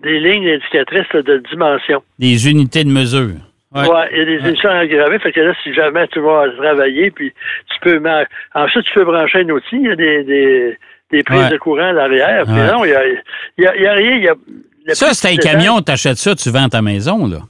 des 0.00 0.20
lignes 0.20 0.48
indicatrices 0.48 1.24
de 1.24 1.42
dimension. 1.50 2.04
Des 2.20 2.48
unités 2.48 2.84
de 2.84 2.88
mesure. 2.88 3.34
Oui, 3.74 3.82
ouais, 3.82 4.08
il 4.12 4.18
y 4.18 4.22
a 4.22 4.24
des 4.24 4.48
émissions 4.48 4.70
engravées. 4.70 5.18
Fait 5.18 5.32
que 5.32 5.40
là, 5.40 5.52
si 5.62 5.74
jamais 5.74 6.06
tu 6.08 6.20
vas 6.20 6.46
travailler, 6.56 7.10
puis 7.10 7.32
tu 7.70 7.80
peux. 7.82 8.02
Ensuite, 8.54 8.84
tu 8.86 8.94
peux 8.94 9.04
brancher 9.04 9.40
un 9.40 9.48
outil. 9.50 9.76
Il 9.76 9.88
y 9.88 9.90
a 9.90 9.96
des, 9.96 10.24
des, 10.24 10.78
des 11.10 11.22
prises 11.22 11.48
de 11.50 11.58
courant 11.58 11.90
à 11.90 11.92
l'arrière. 11.92 12.44
Puis 12.44 12.54
non, 12.54 12.84
il 12.84 12.90
n'y 12.90 12.96
a, 12.96 13.06
y 13.58 13.66
a, 13.66 13.76
y 13.76 13.86
a, 13.86 13.92
rien. 13.92 14.16
Y 14.16 14.28
a, 14.28 14.34
ça, 14.94 15.12
c'est 15.12 15.32
un 15.32 15.36
camion, 15.36 15.82
tu 15.82 15.92
achètes 15.92 16.16
ça, 16.16 16.34
tu 16.34 16.50
vends 16.50 16.68
ta 16.68 16.80
maison, 16.80 17.26
là. 17.26 17.40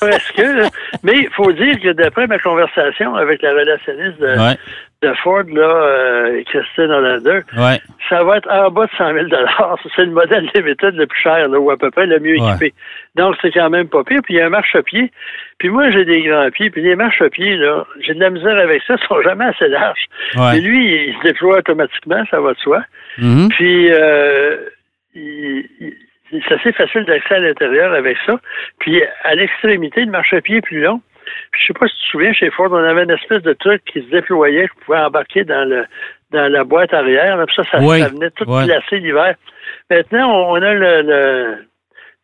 Presque. 0.00 0.42
Mais 1.02 1.12
il 1.14 1.28
faut 1.36 1.52
dire 1.52 1.78
que 1.80 1.92
d'après 1.92 2.26
ma 2.26 2.38
conversation 2.38 3.14
avec 3.14 3.42
la 3.42 3.52
relationniste 3.52 4.20
de, 4.20 5.06
de 5.06 5.14
Ford, 5.22 5.44
là, 5.46 5.62
euh, 5.62 6.42
Christine 6.44 6.90
Hollander, 6.90 7.40
ouais. 7.56 7.80
Ça 8.10 8.24
va 8.24 8.38
être 8.38 8.50
en 8.50 8.70
bas 8.70 8.86
de 8.86 8.90
100 8.98 9.14
000 9.14 9.26
C'est 9.96 10.04
le 10.04 10.10
modèle 10.10 10.50
méthodes 10.62 10.96
le 10.96 11.06
plus 11.06 11.22
cher, 11.22 11.48
là, 11.48 11.58
ou 11.58 11.70
à 11.70 11.76
peu 11.76 11.90
près 11.90 12.06
le 12.06 12.18
mieux 12.18 12.34
équipé. 12.34 12.74
Donc, 13.14 13.36
c'est 13.40 13.52
quand 13.52 13.70
même 13.70 13.88
pas 13.88 14.02
pire. 14.02 14.20
Puis, 14.24 14.34
il 14.34 14.36
y 14.38 14.40
a 14.40 14.46
un 14.46 14.50
marche-pied. 14.50 15.10
Puis, 15.58 15.68
moi, 15.70 15.90
j'ai 15.90 16.04
des 16.04 16.22
grands 16.22 16.50
pieds. 16.50 16.70
Puis, 16.70 16.82
les 16.82 16.96
marche-pieds, 16.96 17.56
là, 17.56 17.86
j'ai 18.00 18.14
de 18.14 18.20
la 18.20 18.30
misère 18.30 18.58
avec 18.58 18.82
ça. 18.86 18.96
Ils 19.00 19.06
sont 19.06 19.22
jamais 19.22 19.46
assez 19.46 19.68
larges. 19.68 20.06
Et 20.54 20.60
lui, 20.60 21.08
il 21.08 21.14
se 21.18 21.22
déploie 21.22 21.58
automatiquement, 21.58 22.22
ça 22.30 22.40
va 22.40 22.52
de 22.52 22.58
soi. 22.58 22.82
Mm-hmm. 23.18 23.48
Puis, 23.48 23.92
euh, 23.92 24.56
c'est 25.14 26.54
assez 26.54 26.72
facile 26.72 27.04
d'accès 27.04 27.34
à 27.34 27.38
l'intérieur 27.38 27.94
avec 27.94 28.18
ça. 28.26 28.40
Puis, 28.80 29.00
à 29.22 29.34
l'extrémité, 29.36 30.04
le 30.04 30.10
marche-pied 30.10 30.60
plus 30.60 30.80
long. 30.80 31.00
Puis, 31.52 31.62
je 31.62 31.66
sais 31.68 31.78
pas 31.78 31.86
si 31.86 31.94
tu 31.94 32.02
te 32.02 32.10
souviens, 32.10 32.32
chez 32.32 32.50
Ford, 32.50 32.68
on 32.72 32.76
avait 32.76 33.04
une 33.04 33.12
espèce 33.12 33.42
de 33.42 33.52
truc 33.52 33.84
qui 33.84 34.00
se 34.00 34.10
déployait, 34.10 34.66
qu'on 34.66 34.80
pouvait 34.84 34.98
embarquer 34.98 35.44
dans 35.44 35.68
le 35.68 35.84
dans 36.32 36.50
la 36.50 36.64
boîte 36.64 36.92
arrière. 36.92 37.42
Puis 37.46 37.56
ça, 37.56 37.62
ça, 37.70 37.78
venait 37.78 38.30
tout 38.30 38.44
placer 38.44 38.98
l'hiver. 38.98 39.34
Maintenant, 39.90 40.50
on 40.50 40.54
a 40.54 40.74
le, 40.74 41.56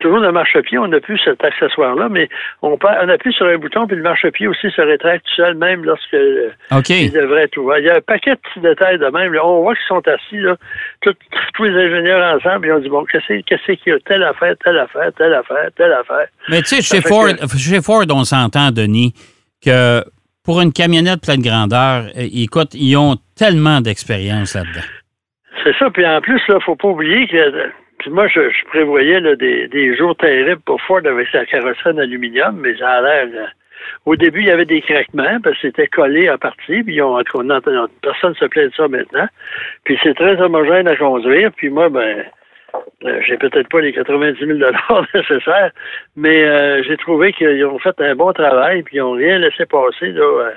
toujours 0.00 0.18
le 0.18 0.30
marchepied, 0.32 0.78
on 0.78 0.88
n'a 0.88 1.00
plus 1.00 1.18
cet 1.24 1.42
accessoire-là, 1.42 2.08
mais 2.08 2.28
on, 2.62 2.78
on 2.80 3.08
appuie 3.08 3.32
sur 3.32 3.46
un 3.46 3.56
bouton, 3.56 3.86
puis 3.86 3.96
le 3.96 4.02
marchepied 4.02 4.46
aussi 4.46 4.70
se 4.70 4.80
rétracte 4.80 5.24
tout 5.26 5.34
seul, 5.42 5.54
même 5.54 5.84
lorsque 5.84 6.12
il 6.12 7.12
devrait 7.12 7.44
être 7.44 7.56
ouvert. 7.56 7.78
Il 7.78 7.86
y 7.86 7.90
a 7.90 7.96
un 7.96 8.00
paquet 8.00 8.32
de 8.32 8.36
petits 8.36 8.60
détails 8.60 8.98
de 8.98 9.06
même. 9.06 9.36
On 9.42 9.62
voit 9.62 9.74
qu'ils 9.74 9.86
sont 9.88 10.02
assis, 10.06 10.38
là, 10.38 10.56
tous 11.02 11.64
les 11.64 11.70
ingénieurs 11.70 12.36
ensemble, 12.36 12.66
ils 12.66 12.72
ont 12.72 12.80
dit, 12.80 12.88
bon, 12.88 13.04
qu'est-ce 13.04 13.26
qu'il 13.26 13.92
y 13.92 13.92
a? 13.92 13.98
Telle 14.00 14.22
affaire, 14.22 14.54
telle 14.62 14.78
affaire, 14.78 15.10
telle 15.16 15.34
affaire, 15.34 15.68
telle 15.76 15.92
affaire. 15.92 16.26
Mais 16.48 16.62
tu 16.62 16.76
sais, 16.76 16.82
chez 16.82 17.00
Ford, 17.00 17.28
chez 17.56 17.82
Ford, 17.82 18.04
on 18.10 18.24
s'entend, 18.24 18.70
Denis, 18.70 19.14
que 19.64 20.02
pour 20.46 20.60
une 20.60 20.72
camionnette 20.72 21.20
pleine 21.20 21.42
grandeur, 21.42 22.04
euh, 22.16 22.28
écoute, 22.32 22.72
ils 22.74 22.96
ont 22.96 23.16
tellement 23.36 23.80
d'expérience 23.80 24.54
là-dedans. 24.54 24.86
C'est 25.64 25.76
ça, 25.76 25.90
puis 25.90 26.06
en 26.06 26.20
plus, 26.20 26.40
il 26.48 26.54
ne 26.54 26.60
faut 26.60 26.76
pas 26.76 26.88
oublier 26.88 27.26
que 27.26 27.70
puis 27.98 28.10
moi, 28.10 28.28
je, 28.28 28.40
prévoyais 28.66 29.20
des, 29.36 29.96
jours 29.96 30.14
terribles 30.16 30.60
pour 30.64 30.80
Ford 30.82 31.00
avec 31.04 31.28
sa 31.28 31.46
carrosserie 31.46 31.90
en 31.90 31.98
aluminium, 31.98 32.56
mais 32.56 32.76
ça 32.76 32.90
a 32.90 33.00
l'air. 33.00 33.52
Au 34.04 34.16
début, 34.16 34.40
il 34.40 34.48
y 34.48 34.50
avait 34.50 34.66
des 34.66 34.82
craquements 34.82 35.40
parce 35.42 35.56
que 35.56 35.68
c'était 35.68 35.86
collé 35.86 36.28
en 36.28 36.38
partie, 36.38 36.82
puis 36.82 37.00
on, 37.00 37.16
personne 38.02 38.30
ne 38.30 38.34
se 38.34 38.44
plaint 38.44 38.70
de 38.70 38.74
ça 38.74 38.88
maintenant. 38.88 39.26
Puis 39.84 39.98
c'est 40.02 40.14
très 40.14 40.40
homogène 40.40 40.88
à 40.88 40.96
conduire, 40.96 41.50
puis 41.56 41.70
moi, 41.70 41.88
ben, 41.88 42.24
j'ai 43.26 43.36
peut-être 43.36 43.68
pas 43.68 43.80
les 43.80 43.92
90 43.92 44.38
000 44.38 44.58
nécessaires, 45.14 45.70
mais 46.16 46.44
euh, 46.44 46.82
j'ai 46.84 46.96
trouvé 46.96 47.32
qu'ils 47.32 47.64
ont 47.64 47.78
fait 47.78 47.98
un 48.00 48.14
bon 48.14 48.32
travail, 48.32 48.82
puis 48.82 48.96
ils 48.96 49.00
n'ont 49.00 49.12
rien 49.12 49.38
laissé 49.38 49.66
passer. 49.66 50.12
Là, 50.12 50.50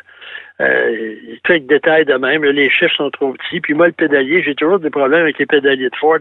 euh, 0.61 1.15
quelques 1.43 1.67
détails 1.67 2.05
de 2.05 2.15
même. 2.15 2.43
les 2.43 2.69
chiffres 2.69 2.95
sont 2.95 3.09
trop 3.11 3.33
petits. 3.33 3.61
Puis 3.61 3.73
moi, 3.73 3.87
le 3.87 3.93
pédalier, 3.93 4.43
j'ai 4.43 4.55
toujours 4.55 4.79
des 4.79 4.89
problèmes 4.89 5.21
avec 5.21 5.37
les 5.39 5.45
pédaliers 5.45 5.89
de 5.89 5.95
Ford 5.95 6.19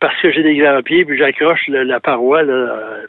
parce 0.00 0.20
que 0.20 0.30
j'ai 0.30 0.42
des 0.42 0.56
grands 0.56 0.82
pieds, 0.82 1.04
puis 1.04 1.16
j'accroche 1.16 1.66
la 1.68 2.00
paroi 2.00 2.42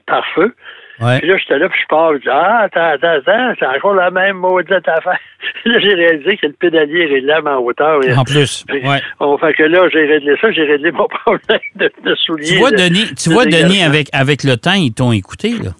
par 0.05 0.25
feu. 0.33 0.53
Puis 0.97 1.27
là, 1.27 1.37
j'étais 1.37 1.59
là, 1.59 1.69
puis 1.69 1.79
je 1.81 1.87
pars, 1.87 2.13
je 2.13 2.19
dis, 2.19 2.29
ah, 2.29 2.61
attends, 2.63 2.93
attends, 2.93 3.19
attends, 3.19 3.53
c'est 3.59 3.65
encore 3.65 3.95
la 3.95 4.11
même 4.11 4.37
maudite 4.37 4.87
affaire. 4.87 5.19
là, 5.65 5.79
j'ai 5.79 5.93
réalisé 5.93 6.37
que 6.37 6.47
le 6.47 6.53
pédalier 6.53 7.01
est 7.01 7.13
réglable 7.13 7.47
en 7.47 7.59
hauteur. 7.59 7.99
En 8.17 8.23
plus, 8.23 8.65
ouais. 8.69 9.01
On 9.19 9.37
fait 9.37 9.53
que 9.53 9.63
là, 9.63 9.87
j'ai 9.91 10.05
réglé 10.05 10.35
ça, 10.39 10.51
j'ai 10.51 10.63
réglé 10.63 10.91
mon 10.91 11.07
problème 11.25 11.59
de, 11.75 11.91
de 12.03 12.15
souliers. 12.15 12.47
Tu 12.47 12.55
vois, 12.57 12.71
Denis, 12.71 13.13
tu 13.15 13.29
vois, 13.29 13.45
Denis 13.45 13.83
avec, 13.83 14.07
avec 14.13 14.43
le 14.43 14.57
temps, 14.57 14.73
ils 14.73 14.93
t'ont 14.93 15.11
écouté, 15.11 15.51
là. 15.51 15.71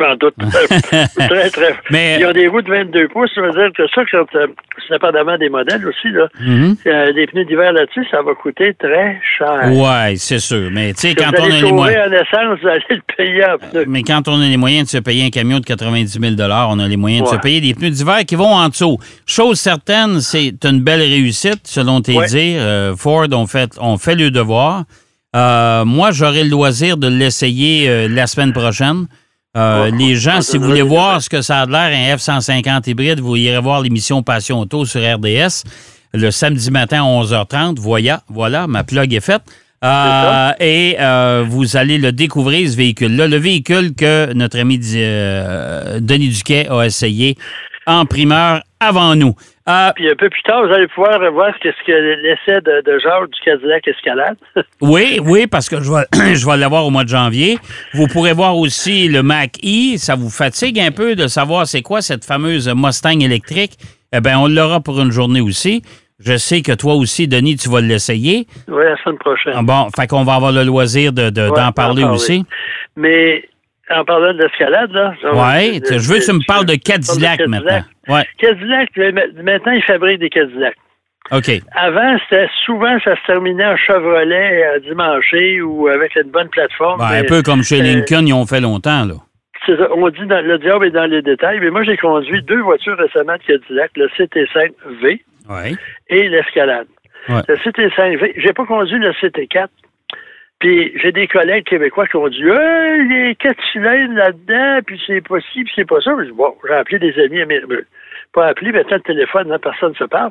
J'en 0.00 0.16
doute. 0.16 0.34
très, 1.18 1.50
très. 1.50 1.76
Mais... 1.90 2.16
Il 2.18 2.22
y 2.22 2.24
a 2.24 2.32
des 2.32 2.48
roues 2.48 2.62
de 2.62 2.70
22 2.70 3.08
pouces, 3.08 3.30
ça 3.34 3.42
veut 3.42 3.52
dire 3.52 3.70
que 3.76 3.86
ça, 3.94 4.02
quand, 4.10 4.24
euh, 4.34 4.46
c'est 4.88 4.94
dépendamment 4.94 5.36
des 5.36 5.48
modèles 5.48 5.86
aussi, 5.86 6.10
là. 6.10 6.28
Mm 6.40 6.72
des 7.14 7.26
pneus 7.26 7.44
d'hiver 7.44 7.72
là-dessus, 7.72 8.04
ça 8.10 8.22
va 8.22 8.34
coûter 8.34 8.74
très 8.74 9.20
cher. 9.38 9.70
Oui, 9.70 10.16
c'est 10.16 10.38
sûr. 10.38 10.70
Mais 10.72 10.92
tu 10.94 11.08
sais, 11.08 11.14
quand 11.14 11.30
on 11.38 11.44
a 11.44 11.60
les 11.60 11.72
moyens. 11.72 12.08
en 12.08 12.12
essence, 12.12 12.58
vous 12.60 12.68
allez 12.68 12.82
le 12.90 13.16
payer 13.16 13.44
en 13.44 13.58
pneus. 13.58 13.84
Mais 13.86 14.02
quand 14.02 14.28
on 14.28 14.40
a 14.40 14.46
les 14.46 14.56
moyens 14.56 14.86
de 14.86 14.90
se 14.90 14.98
payer 14.98 15.26
un 15.26 15.30
camion 15.30 15.60
de 15.60 15.64
90 15.64 16.18
000 16.20 16.34
on 16.38 16.78
a 16.78 16.88
les 16.88 16.96
moyens 16.96 17.30
de 17.30 17.34
se 17.34 17.40
payer 17.40 17.60
des 17.60 17.74
pneus 17.74 17.90
d'hiver 17.90 18.24
qui 18.26 18.34
vont 18.34 18.54
en 18.54 18.68
dessous. 18.68 18.98
Chose 19.26 19.58
certaine, 19.58 20.20
c'est 20.20 20.64
une 20.64 20.80
belle 20.80 21.00
réussite, 21.00 21.60
selon 21.64 22.00
tes 22.00 22.18
dires. 22.26 22.62
Euh, 22.62 22.96
Ford 22.96 23.26
ont 23.32 23.46
fait, 23.46 23.70
on 23.80 23.98
fait 23.98 24.14
le 24.14 24.30
devoir. 24.30 24.84
Euh, 25.34 25.84
moi, 25.84 26.10
j'aurai 26.10 26.44
le 26.44 26.50
loisir 26.50 26.96
de 26.96 27.08
l'essayer 27.08 28.08
la 28.08 28.26
semaine 28.26 28.52
prochaine. 28.52 29.06
Euh, 29.54 29.90
les 29.90 30.14
gens, 30.14 30.40
si 30.40 30.56
vous 30.56 30.64
voulez 30.64 30.82
voir 30.82 31.20
ce 31.20 31.28
que 31.28 31.42
ça 31.42 31.60
a 31.60 31.66
l'air, 31.66 31.92
un 31.92 32.16
F-150 32.16 32.88
hybride, 32.88 33.20
vous 33.20 33.36
irez 33.36 33.60
voir 33.60 33.82
l'émission 33.82 34.22
Passion 34.22 34.60
Auto 34.60 34.86
sur 34.86 35.00
RDS 35.00 35.64
le 36.14 36.30
samedi 36.30 36.70
matin 36.70 37.04
à 37.04 37.22
11h30. 37.22 37.78
Voilà, 37.78 38.22
voilà, 38.28 38.66
ma 38.66 38.82
plug 38.82 39.12
est 39.12 39.20
faite. 39.20 39.42
Euh, 39.84 40.52
et 40.60 40.96
euh, 41.00 41.44
vous 41.46 41.76
allez 41.76 41.98
le 41.98 42.12
découvrir, 42.12 42.70
ce 42.70 42.76
véhicule-là. 42.76 43.28
Le 43.28 43.36
véhicule 43.36 43.94
que 43.94 44.32
notre 44.32 44.58
ami 44.58 44.78
Denis 44.78 46.28
Duquet 46.28 46.68
a 46.70 46.84
essayé 46.84 47.36
en 47.86 48.06
primeur 48.06 48.62
avant 48.80 49.14
nous. 49.16 49.34
Euh, 49.68 49.90
Puis 49.94 50.10
un 50.10 50.16
peu 50.16 50.28
plus 50.28 50.42
tard, 50.42 50.66
vous 50.66 50.72
allez 50.72 50.88
pouvoir 50.88 51.18
voir 51.32 51.54
ce 51.62 51.68
que 51.68 51.92
l'essai 51.92 52.60
de, 52.62 52.82
de 52.84 52.98
genre 52.98 53.28
du 53.28 53.40
Cadillac 53.44 53.86
Escalade. 53.86 54.36
oui, 54.80 55.20
oui, 55.22 55.46
parce 55.46 55.68
que 55.68 55.80
je 55.80 55.92
vais, 55.92 56.34
je 56.34 56.44
vais 56.44 56.56
l'avoir 56.56 56.84
au 56.84 56.90
mois 56.90 57.04
de 57.04 57.08
janvier. 57.08 57.58
Vous 57.94 58.08
pourrez 58.08 58.32
voir 58.32 58.56
aussi 58.56 59.08
le 59.08 59.22
Mac-E. 59.22 59.96
Ça 59.98 60.16
vous 60.16 60.30
fatigue 60.30 60.80
un 60.80 60.90
peu 60.90 61.14
de 61.14 61.28
savoir 61.28 61.66
c'est 61.66 61.82
quoi 61.82 62.02
cette 62.02 62.24
fameuse 62.24 62.68
Mustang 62.74 63.20
électrique? 63.20 63.72
Eh 64.12 64.20
bien, 64.20 64.38
on 64.40 64.48
l'aura 64.48 64.80
pour 64.80 65.00
une 65.00 65.12
journée 65.12 65.40
aussi. 65.40 65.82
Je 66.18 66.36
sais 66.36 66.62
que 66.62 66.72
toi 66.72 66.94
aussi, 66.94 67.26
Denis, 67.26 67.56
tu 67.56 67.68
vas 67.68 67.80
l'essayer. 67.80 68.46
Oui, 68.68 68.84
la 68.84 68.96
semaine 69.02 69.18
prochaine. 69.18 69.54
Ah 69.56 69.62
bon, 69.62 69.88
fait 69.96 70.06
qu'on 70.06 70.22
va 70.24 70.34
avoir 70.34 70.52
le 70.52 70.62
loisir 70.64 71.12
d'en 71.12 71.30
de, 71.30 71.48
d'en 71.48 71.72
parler 71.72 72.04
aussi. 72.04 72.44
Mais 72.96 73.44
en 73.94 74.04
parlant 74.04 74.32
de 74.32 74.42
l'escalade, 74.42 74.90
là. 74.92 75.14
Oui, 75.22 75.80
je 75.88 76.08
veux 76.08 76.18
que 76.18 76.24
tu 76.24 76.32
me 76.32 76.46
parles 76.46 76.66
de 76.66 76.74
Cadillac, 76.74 77.40
maintenant. 77.46 77.82
Ouais. 78.08 78.24
Cadillac, 78.38 78.90
maintenant, 78.96 79.72
ils 79.72 79.82
fabriquent 79.84 80.20
des 80.20 80.30
Cadillacs. 80.30 80.76
OK. 81.30 81.50
Avant, 81.74 82.18
c'était 82.28 82.48
souvent, 82.64 82.98
ça 83.04 83.14
se 83.14 83.26
terminait 83.26 83.64
en 83.64 83.76
Chevrolet 83.76 84.64
à 84.64 84.78
dimanche 84.80 85.34
ou 85.62 85.88
avec 85.88 86.16
une 86.16 86.30
bonne 86.30 86.48
plateforme. 86.48 86.98
Ben, 86.98 87.22
un 87.22 87.24
peu 87.24 87.42
comme 87.42 87.62
chez 87.62 87.80
euh, 87.80 87.84
Lincoln, 87.84 88.26
ils 88.26 88.32
ont 88.32 88.46
fait 88.46 88.60
longtemps, 88.60 89.04
là. 89.04 89.14
On 89.94 90.08
dit 90.08 90.26
dans, 90.26 90.44
le 90.44 90.58
diable 90.58 90.86
est 90.86 90.90
dans 90.90 91.06
les 91.06 91.22
détails, 91.22 91.60
mais 91.60 91.70
moi, 91.70 91.84
j'ai 91.84 91.96
conduit 91.96 92.42
deux 92.42 92.60
voitures 92.60 92.98
récemment 92.98 93.34
de 93.34 93.42
Cadillac, 93.46 93.92
le 93.94 94.08
CT5V 94.08 95.20
et 96.08 96.28
l'Escalade. 96.28 96.88
Le 97.28 97.54
CT5V, 97.54 98.32
j'ai 98.36 98.52
pas 98.52 98.66
conduit 98.66 98.98
le 98.98 99.12
CT4 99.12 99.68
puis 100.62 100.92
j'ai 100.94 101.10
des 101.10 101.26
collègues 101.26 101.64
québécois 101.64 102.06
qui 102.06 102.14
ont 102.14 102.28
dit 102.28 102.40
Hey, 102.40 103.00
il 103.00 103.26
y 103.26 103.30
a 103.30 103.34
quatre 103.34 103.60
cylindres 103.72 104.14
là-dedans, 104.14 104.78
puis 104.86 105.02
c'est 105.08 105.20
possible, 105.20 105.68
c'est 105.74 105.88
pas 105.88 106.00
ça. 106.00 106.14
bon, 106.34 106.54
j'ai 106.64 106.74
appelé 106.74 107.00
des 107.00 107.20
amis 107.20 107.40
américains. 107.40 107.82
Pas 108.32 108.46
appelé, 108.46 108.70
maintenant 108.70 108.96
le 108.96 109.02
téléphone, 109.02 109.48
là, 109.48 109.58
personne 109.58 109.90
ne 109.90 109.96
se 109.96 110.04
parle. 110.04 110.30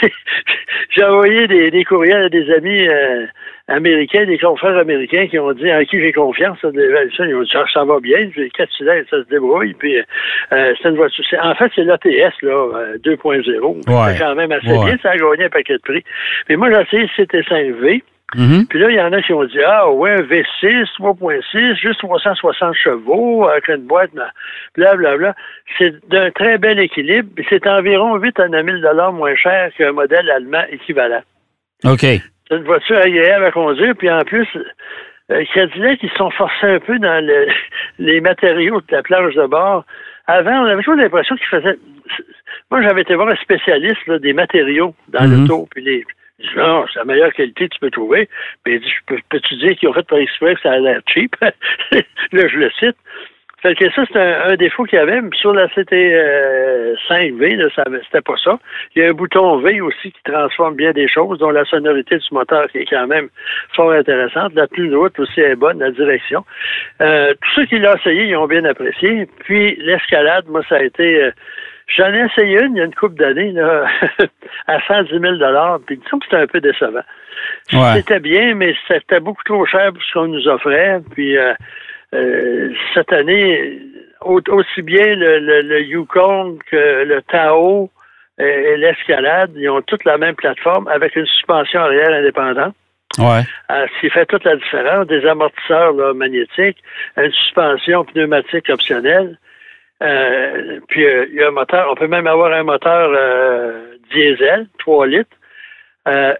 j'ai 0.90 1.04
envoyé 1.04 1.48
des, 1.48 1.84
courriels 1.84 2.26
à 2.26 2.28
des 2.28 2.48
amis 2.52 2.86
euh, 2.86 3.26
américains, 3.66 4.24
des 4.24 4.38
confrères 4.38 4.78
américains 4.78 5.26
qui 5.26 5.38
ont 5.40 5.52
dit 5.52 5.68
à 5.68 5.84
qui 5.84 6.00
j'ai 6.00 6.12
confiance. 6.12 6.58
Ça, 6.62 6.68
ils 6.72 7.34
ont 7.34 7.42
dit 7.42 7.50
ça, 7.50 7.64
ça 7.74 7.84
va 7.84 7.98
bien, 7.98 8.30
j'ai 8.36 8.50
quatre 8.50 8.72
cylindres, 8.74 9.08
ça 9.10 9.16
se 9.24 9.28
débrouille. 9.28 9.74
Puis 9.74 9.98
euh, 9.98 10.74
c'est 10.80 10.90
une 10.90 10.96
voiture. 10.96 11.24
En 11.42 11.56
fait, 11.56 11.72
c'est 11.74 11.82
l'ATS 11.82 12.40
là, 12.42 12.96
2.0. 13.04 13.10
Euh, 13.10 14.12
c'est 14.12 14.18
quand 14.20 14.34
même 14.36 14.52
assez 14.52 14.66
bien, 14.68 14.96
ça 15.02 15.10
a 15.10 15.16
gagné 15.16 15.46
un 15.46 15.50
paquet 15.50 15.74
de 15.74 15.82
prix. 15.82 16.04
Mais 16.48 16.54
moi, 16.54 16.68
j'ai 16.70 16.82
essayé 16.82 17.10
le 17.18 17.24
CT5V. 17.24 18.02
Mm-hmm. 18.34 18.66
Puis 18.68 18.78
là, 18.78 18.90
il 18.90 18.96
y 18.96 19.00
en 19.00 19.12
a 19.12 19.20
qui 19.20 19.32
ont 19.32 19.44
dit 19.44 19.62
Ah 19.66 19.90
ouais, 19.90 20.22
V6, 20.22 20.86
3.6, 20.98 21.76
juste 21.76 22.00
360 22.00 22.74
chevaux, 22.74 23.46
avec 23.46 23.68
une 23.68 23.86
boîte, 23.86 24.10
blablabla. 24.74 25.34
C'est 25.78 25.94
d'un 26.08 26.30
très 26.30 26.58
bel 26.58 26.78
équilibre. 26.78 27.28
C'est 27.48 27.66
environ 27.66 28.16
8 28.16 28.40
à 28.40 28.48
9 28.48 28.64
000 28.80 29.12
moins 29.12 29.34
cher 29.36 29.70
qu'un 29.76 29.92
modèle 29.92 30.30
allemand 30.30 30.64
équivalent. 30.70 31.22
OK. 31.84 32.00
C'est 32.00 32.56
une 32.56 32.64
voiture 32.64 32.98
agréable 32.98 33.44
à 33.44 33.50
conduire, 33.50 33.94
puis 33.96 34.10
en 34.10 34.22
plus, 34.22 34.48
euh, 35.30 35.44
Cadillac, 35.54 35.98
ils 36.02 36.10
sont 36.16 36.30
forcés 36.30 36.66
un 36.66 36.80
peu 36.80 36.98
dans 36.98 37.24
les 37.98 38.20
matériaux 38.20 38.80
de 38.80 38.86
la 38.96 39.02
planche 39.02 39.34
de 39.34 39.46
bord. 39.46 39.84
Avant, 40.26 40.62
on 40.62 40.66
avait 40.66 40.82
toujours 40.82 40.94
l'impression 40.94 41.36
qu'ils 41.36 41.46
faisaient. 41.46 41.78
Moi, 42.70 42.82
j'avais 42.82 43.02
été 43.02 43.14
voir 43.14 43.28
un 43.28 43.36
spécialiste 43.36 44.10
des 44.10 44.32
matériaux 44.32 44.94
dans 45.08 45.24
le 45.24 45.36
mm-hmm. 45.36 45.68
puis 45.70 45.84
les 45.84 46.04
non, 46.56 46.84
c'est 46.92 46.98
la 46.98 47.04
meilleure 47.04 47.32
qualité 47.32 47.68
que 47.68 47.74
tu 47.74 47.80
peux 47.80 47.90
trouver. 47.90 48.28
Mais 48.66 48.80
peux, 49.06 49.18
peux-tu 49.30 49.56
dire 49.56 49.76
qu'ils 49.76 49.88
ont 49.88 49.92
fait 49.92 50.06
par 50.06 50.18
exprès 50.18 50.54
que 50.54 50.60
ça 50.60 50.72
a 50.72 50.78
l'air 50.78 51.00
cheap? 51.06 51.34
là, 51.42 52.48
je 52.48 52.56
le 52.58 52.70
cite. 52.78 52.96
Fait 53.62 53.76
que 53.76 53.88
ça, 53.92 54.02
c'est 54.12 54.18
un, 54.18 54.56
défaut 54.56 54.82
qu'il 54.84 54.98
y 54.98 55.02
avait. 55.02 55.20
Sur 55.34 55.54
la 55.54 55.68
CT5V, 55.68 57.60
euh, 57.60 57.68
c'était 58.04 58.20
pas 58.20 58.34
ça. 58.42 58.58
Il 58.94 59.02
y 59.02 59.06
a 59.06 59.10
un 59.10 59.12
bouton 59.12 59.58
V 59.58 59.80
aussi 59.80 60.10
qui 60.10 60.22
transforme 60.24 60.74
bien 60.74 60.90
des 60.90 61.06
choses, 61.06 61.38
dont 61.38 61.50
la 61.50 61.64
sonorité 61.64 62.18
du 62.18 62.26
moteur 62.32 62.66
qui 62.70 62.78
est 62.78 62.86
quand 62.86 63.06
même 63.06 63.28
fort 63.76 63.92
intéressante. 63.92 64.54
La 64.54 64.66
plus 64.66 64.92
haute 64.96 65.16
aussi 65.20 65.40
est 65.40 65.54
bonne, 65.54 65.78
la 65.78 65.92
direction. 65.92 66.44
Euh, 67.00 67.34
tous 67.40 67.60
ceux 67.60 67.66
qui 67.66 67.78
l'ont 67.78 67.94
essayé, 67.94 68.24
ils 68.24 68.36
ont 68.36 68.48
bien 68.48 68.64
apprécié. 68.64 69.28
Puis 69.44 69.76
l'escalade, 69.78 70.46
moi, 70.48 70.62
ça 70.68 70.76
a 70.76 70.82
été... 70.82 71.22
Euh, 71.22 71.30
J'en 71.88 72.12
ai 72.12 72.26
essayé 72.26 72.62
une 72.62 72.76
il 72.76 72.78
y 72.78 72.80
a 72.80 72.84
une 72.84 72.94
couple 72.94 73.16
d'années 73.16 73.52
là, 73.52 73.86
à 74.66 74.80
110 74.86 75.10
000 75.10 75.34
puis 75.86 75.98
disons 75.98 76.18
que 76.18 76.24
c'était 76.24 76.42
un 76.42 76.46
peu 76.46 76.60
décevant. 76.60 77.02
C'était 77.68 78.20
bien, 78.20 78.54
mais 78.54 78.74
c'était 78.88 79.20
beaucoup 79.20 79.42
trop 79.44 79.66
cher 79.66 79.92
pour 79.92 80.02
ce 80.02 80.12
qu'on 80.12 80.28
nous 80.28 80.48
offrait. 80.48 81.00
Puis 81.12 81.36
euh, 81.36 81.54
euh, 82.14 82.70
cette 82.94 83.12
année, 83.12 83.80
aussi 84.20 84.82
bien 84.82 85.14
le, 85.16 85.38
le, 85.62 85.82
Yukon 85.82 86.58
que 86.70 87.04
le 87.04 87.22
Tao 87.22 87.90
et, 88.38 88.76
l'escalade, 88.76 89.52
ils 89.56 89.68
ont 89.68 89.82
toutes 89.82 90.04
la 90.04 90.18
même 90.18 90.34
plateforme 90.34 90.88
avec 90.88 91.16
une 91.16 91.26
suspension 91.26 91.80
arrière 91.80 92.10
indépendante. 92.10 92.74
Ouais. 93.18 93.42
Euh, 93.70 93.86
ce 93.94 94.00
qui 94.00 94.10
fait 94.10 94.24
toute 94.26 94.44
la 94.44 94.56
différence, 94.56 95.06
des 95.06 95.26
amortisseurs 95.26 96.14
magnétiques, 96.14 96.78
une 97.16 97.32
suspension 97.32 98.04
pneumatique 98.04 98.70
optionnelle. 98.70 99.38
Euh, 100.02 100.80
puis 100.88 101.06
euh, 101.06 101.26
il 101.28 101.36
y 101.36 101.42
a 101.42 101.48
un 101.48 101.52
moteur, 101.52 101.88
on 101.90 101.94
peut 101.94 102.08
même 102.08 102.26
avoir 102.26 102.52
un 102.52 102.64
moteur 102.64 103.10
euh, 103.14 103.96
diesel, 104.12 104.66
3 104.78 105.06
litres, 105.06 105.36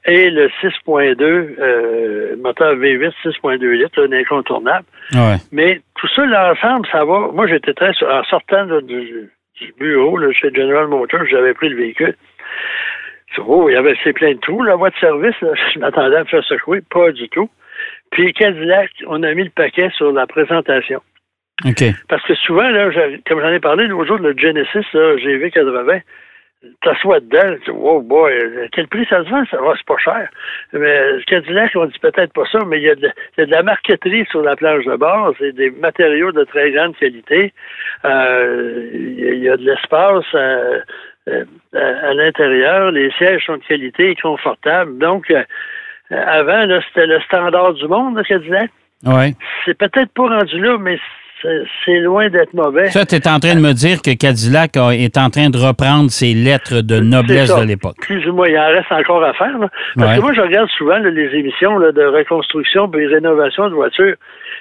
et 0.06 0.30
le 0.30 0.48
6.2, 0.60 2.36
moteur 2.36 2.74
V8 2.74 3.12
6.2 3.24 3.64
litres, 3.70 4.02
un 4.02 4.12
incontournable. 4.12 4.84
Mais 5.52 5.80
tout 6.00 6.08
ça, 6.16 6.26
l'ensemble, 6.26 6.86
ça 6.90 7.04
va. 7.04 7.28
Moi, 7.32 7.46
j'étais 7.46 7.72
très 7.72 7.92
en 8.02 8.24
sortant 8.24 8.66
du, 8.80 9.30
bureau 9.78 10.18
là, 10.18 10.32
chez 10.32 10.52
General 10.52 10.88
Motors, 10.88 11.26
j'avais 11.30 11.54
pris 11.54 11.68
le 11.68 11.76
véhicule. 11.76 12.16
Oh, 13.46 13.68
il 13.68 13.74
y 13.74 13.76
avait 13.76 13.94
c'est 14.02 14.12
plein 14.12 14.32
de 14.32 14.40
trous, 14.40 14.64
la 14.64 14.74
voie 14.74 14.90
de 14.90 14.96
service. 14.96 15.36
je 15.74 15.78
m'attendais 15.78 16.16
à 16.16 16.20
me 16.20 16.28
faire 16.28 16.44
secouer, 16.44 16.80
pas 16.90 17.12
du 17.12 17.28
tout. 17.28 17.48
Puis 18.10 18.32
Cadillac, 18.34 18.90
on 19.06 19.22
a 19.22 19.32
mis 19.32 19.44
le 19.44 19.50
paquet 19.50 19.90
sur 19.96 20.10
la 20.10 20.26
présentation. 20.26 21.00
Parce 22.08 22.24
que 22.24 22.34
souvent, 22.34 22.68
là, 22.68 22.90
comme 23.26 23.40
j'en 23.40 23.52
ai 23.52 23.60
parlé 23.60 23.86
l'autre 23.86 24.06
jour, 24.06 24.18
le 24.18 24.36
Genesis, 24.36 24.86
là, 24.92 25.16
GV80, 25.16 26.02
t'assois 26.82 27.20
dedans, 27.20 27.56
tu 27.64 27.70
dis, 27.70 27.78
oh 27.80 28.00
boy, 28.00 28.32
quel 28.72 28.86
prix 28.88 29.06
ça 29.08 29.24
se 29.24 29.30
vend? 29.30 29.44
Ça 29.50 29.60
va, 29.60 29.74
c'est 29.76 29.86
pas 29.86 29.98
cher. 29.98 30.28
Mais 30.72 31.12
le 31.12 31.22
Cadillac, 31.22 31.72
on 31.74 31.86
dit 31.86 31.98
peut-être 31.98 32.32
pas 32.32 32.44
ça, 32.50 32.58
mais 32.66 32.78
il 32.78 32.84
y, 32.84 32.90
a 32.90 32.94
de, 32.94 33.10
il 33.36 33.40
y 33.40 33.42
a 33.42 33.46
de 33.46 33.50
la 33.50 33.62
marqueterie 33.62 34.26
sur 34.30 34.42
la 34.42 34.56
planche 34.56 34.84
de 34.84 34.96
bord, 34.96 35.34
c'est 35.38 35.52
des 35.52 35.70
matériaux 35.70 36.32
de 36.32 36.44
très 36.44 36.70
grande 36.70 36.96
qualité. 36.96 37.52
Euh, 38.04 38.90
il 38.92 39.38
y 39.38 39.48
a 39.48 39.56
de 39.56 39.64
l'espace 39.64 40.24
euh, 40.34 40.80
euh, 41.28 41.44
à, 41.74 42.14
l'intérieur, 42.14 42.90
les 42.90 43.10
sièges 43.12 43.44
sont 43.46 43.56
de 43.56 43.64
qualité 43.64 44.10
et 44.10 44.16
confortables. 44.16 44.98
Donc, 44.98 45.32
avant, 46.10 46.62
c'était 46.88 47.06
le 47.06 47.20
standard 47.22 47.74
du 47.74 47.88
monde, 47.88 48.16
le 48.16 48.22
Cadillac. 48.22 48.70
Ouais. 49.04 49.34
C'est 49.64 49.76
peut-être 49.76 50.12
pas 50.14 50.28
rendu 50.28 50.60
là, 50.60 50.78
mais 50.78 50.98
c'est 51.84 52.00
loin 52.00 52.28
d'être 52.28 52.54
mauvais. 52.54 52.90
Ça, 52.90 53.04
tu 53.04 53.16
es 53.16 53.28
en 53.28 53.38
train 53.38 53.54
de 53.54 53.60
me 53.60 53.72
dire 53.72 54.02
que 54.02 54.14
Cadillac 54.14 54.76
est 54.76 55.18
en 55.18 55.30
train 55.30 55.50
de 55.50 55.58
reprendre 55.58 56.10
ses 56.10 56.34
lettres 56.34 56.80
de 56.82 57.00
noblesse 57.00 57.54
de 57.54 57.64
l'époque. 57.64 57.96
Plus 58.00 58.26
ou 58.28 58.34
moins, 58.34 58.48
il 58.48 58.58
en 58.58 58.68
reste 58.68 58.92
encore 58.92 59.24
à 59.24 59.32
faire. 59.34 59.54
Parce 59.96 60.16
que 60.16 60.22
moi, 60.22 60.32
je 60.34 60.40
regarde 60.40 60.68
souvent 60.76 60.98
les 60.98 61.38
émissions 61.38 61.78
de 61.78 62.04
reconstruction 62.04 62.90
et 62.94 63.06
rénovation 63.06 63.68
de 63.68 63.74
voitures. 63.74 64.16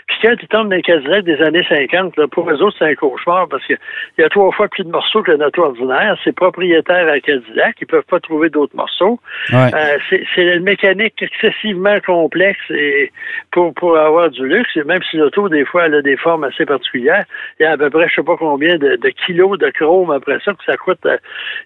Puis 0.08 0.18
quand 0.24 0.36
ils 0.42 0.48
tombent 0.48 0.70
dans 0.70 0.76
les 0.76 0.82
Cadillac 0.82 1.24
des 1.24 1.42
années 1.42 1.66
50, 1.68 2.18
là, 2.18 2.28
pour 2.28 2.50
eux 2.50 2.62
autres, 2.62 2.76
c'est 2.80 2.86
un 2.86 2.96
cauchemar 2.96 3.48
parce 3.48 3.66
qu'il 3.66 3.78
y 4.18 4.24
a 4.24 4.30
trois 4.30 4.52
fois 4.52 4.68
plus 4.68 4.84
de 4.84 4.90
morceaux 4.90 5.24
que 5.24 5.32
notre 5.32 5.60
ordinaire. 5.60 6.18
C'est 6.24 6.36
propriétaire 6.36 7.08
à 7.08 7.20
Cadillac. 7.20 7.78
Ils 7.80 7.88
peuvent 7.88 8.04
pas 8.04 8.20
trouver 8.20 8.50
d'autres 8.50 8.76
morceaux. 8.76 9.20
Euh, 9.54 9.70
c'est 10.10 10.42
une 10.42 10.64
mécanique 10.64 11.22
excessivement 11.22 12.00
complexe 12.06 12.60
et 12.70 13.12
pour, 13.52 13.74
pour 13.74 13.98
avoir 13.98 14.30
du 14.30 14.46
luxe. 14.48 14.76
Et 14.76 14.84
même 14.84 15.02
si 15.10 15.18
l'auto, 15.18 15.50
des 15.50 15.66
fois, 15.66 15.86
elle 15.86 15.96
a 15.96 16.02
des 16.02 16.18
formes 16.18 16.44
assez 16.44 16.66
particulières, 16.72 17.26
il 17.60 17.64
y 17.64 17.66
a 17.66 17.72
à 17.72 17.78
peu 17.78 17.90
près, 17.90 18.08
je 18.10 18.16
sais 18.16 18.24
pas 18.24 18.38
combien 18.38 18.78
de, 18.78 18.98
kilos 19.26 19.58
de 19.60 19.70
chrome 19.70 20.12
après 20.12 20.40
ça 20.44 20.54
que 20.54 20.64
ça 20.66 20.78
coûte. 20.78 21.06
Euh, 21.06 21.18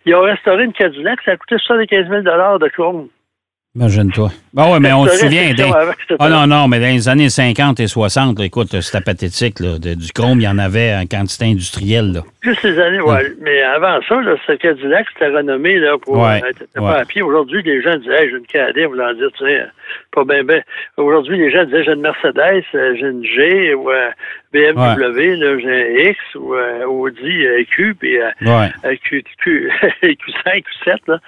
ils 0.05 0.15
ont 0.15 0.21
restauré 0.21 0.63
une 0.63 0.73
Cadillac, 0.73 1.19
ça 1.23 1.31
a 1.31 1.37
coûté 1.37 1.55
75 1.57 2.09
000 2.09 2.21
de 2.21 2.67
chrome. 2.69 3.07
Imagine-toi. 3.75 4.29
Ben 4.53 4.71
oui, 4.71 4.77
mais 4.79 4.93
on 4.93 5.05
se 5.05 5.17
souvient. 5.17 5.53
Des... 5.53 5.69
Ah 6.17 6.29
non, 6.29 6.47
non, 6.47 6.69
mais 6.69 6.79
dans 6.79 6.85
les 6.85 7.09
années 7.09 7.27
50 7.27 7.81
et 7.81 7.87
60, 7.87 8.39
écoute, 8.39 8.79
c'était 8.79 9.03
pathétique. 9.03 9.59
Là, 9.59 9.77
du 9.77 10.13
chrome, 10.13 10.39
il 10.39 10.43
y 10.43 10.47
en 10.47 10.57
avait 10.57 10.95
en 10.95 11.05
quantité 11.05 11.43
industrielle. 11.45 12.13
Là. 12.13 12.21
Juste 12.41 12.61
ces 12.61 12.79
années, 12.79 13.01
oui. 13.01 13.17
Mais 13.41 13.61
avant 13.63 13.99
ça, 14.07 14.21
là, 14.21 14.35
ce 14.47 14.53
Cadillac, 14.53 15.07
c'était 15.11 15.27
renommé 15.27 15.77
là, 15.77 15.97
pour 16.01 16.17
ouais, 16.19 16.41
euh, 16.41 16.79
pas 16.79 16.99
à 16.99 17.05
pied. 17.05 17.21
Aujourd'hui, 17.21 17.61
les 17.63 17.81
gens 17.81 17.97
disaient 17.97 18.23
hey, 18.23 18.29
j'ai 18.29 18.37
une 18.37 18.45
Cadillac, 18.45 18.87
voulant 18.87 19.13
dire, 19.13 19.29
tu 19.37 19.45
sais, 19.45 19.65
pas 20.11 20.23
bien, 20.23 20.43
bien. 20.43 20.61
Aujourd'hui, 20.97 21.37
les 21.37 21.51
gens 21.51 21.65
disaient 21.65 21.83
j'ai 21.83 21.93
une 21.93 22.01
Mercedes, 22.01 22.63
euh, 22.73 22.95
j'ai 22.99 23.07
une 23.07 23.23
G, 23.23 23.73
ou 23.73 23.91
euh, 23.91 24.09
BMW, 24.53 25.37
j'ai 25.61 25.71
un 25.71 26.09
X, 26.09 26.19
ou 26.35 26.53
euh, 26.53 26.85
Audi 26.85 27.43
Q, 27.75 27.95
puis 27.99 28.17
Q, 29.03 29.23
Q, 29.43 29.71
Q5, 30.03 30.63
Q7. 30.85 30.97
Là. 31.07 31.19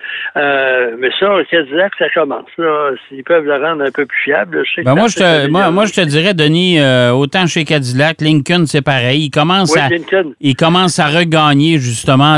mais 0.98 1.10
ça, 1.20 1.38
Cadillac, 1.50 1.92
ça 2.00 2.10
commence. 2.10 2.50
Là. 2.58 2.92
S'ils 3.08 3.24
peuvent 3.24 3.46
le 3.46 3.56
rendre 3.56 3.84
un 3.84 3.92
peu 3.92 4.06
plus 4.06 4.20
fiable, 4.24 4.64
je 4.66 4.76
sais 4.76 4.84
ben 4.84 4.96
moi, 4.96 5.08
je 5.08 5.16
te, 5.16 5.48
moi, 5.50 5.72
moi, 5.72 5.86
je 5.86 5.94
te 5.94 6.02
dirais, 6.02 6.34
Denis, 6.34 6.80
autant 7.14 7.48
chez 7.48 7.66
Cadillac, 7.66 8.22
Lincoln, 8.22 8.66
c'est 8.66 8.82
pareil. 8.82 9.26
Il 9.26 9.32
commence, 9.32 9.76
à, 9.76 9.90
il 10.40 10.56
commence 10.56 11.00
à 11.00 11.08
regagner 11.08 11.80
justement 11.80 12.38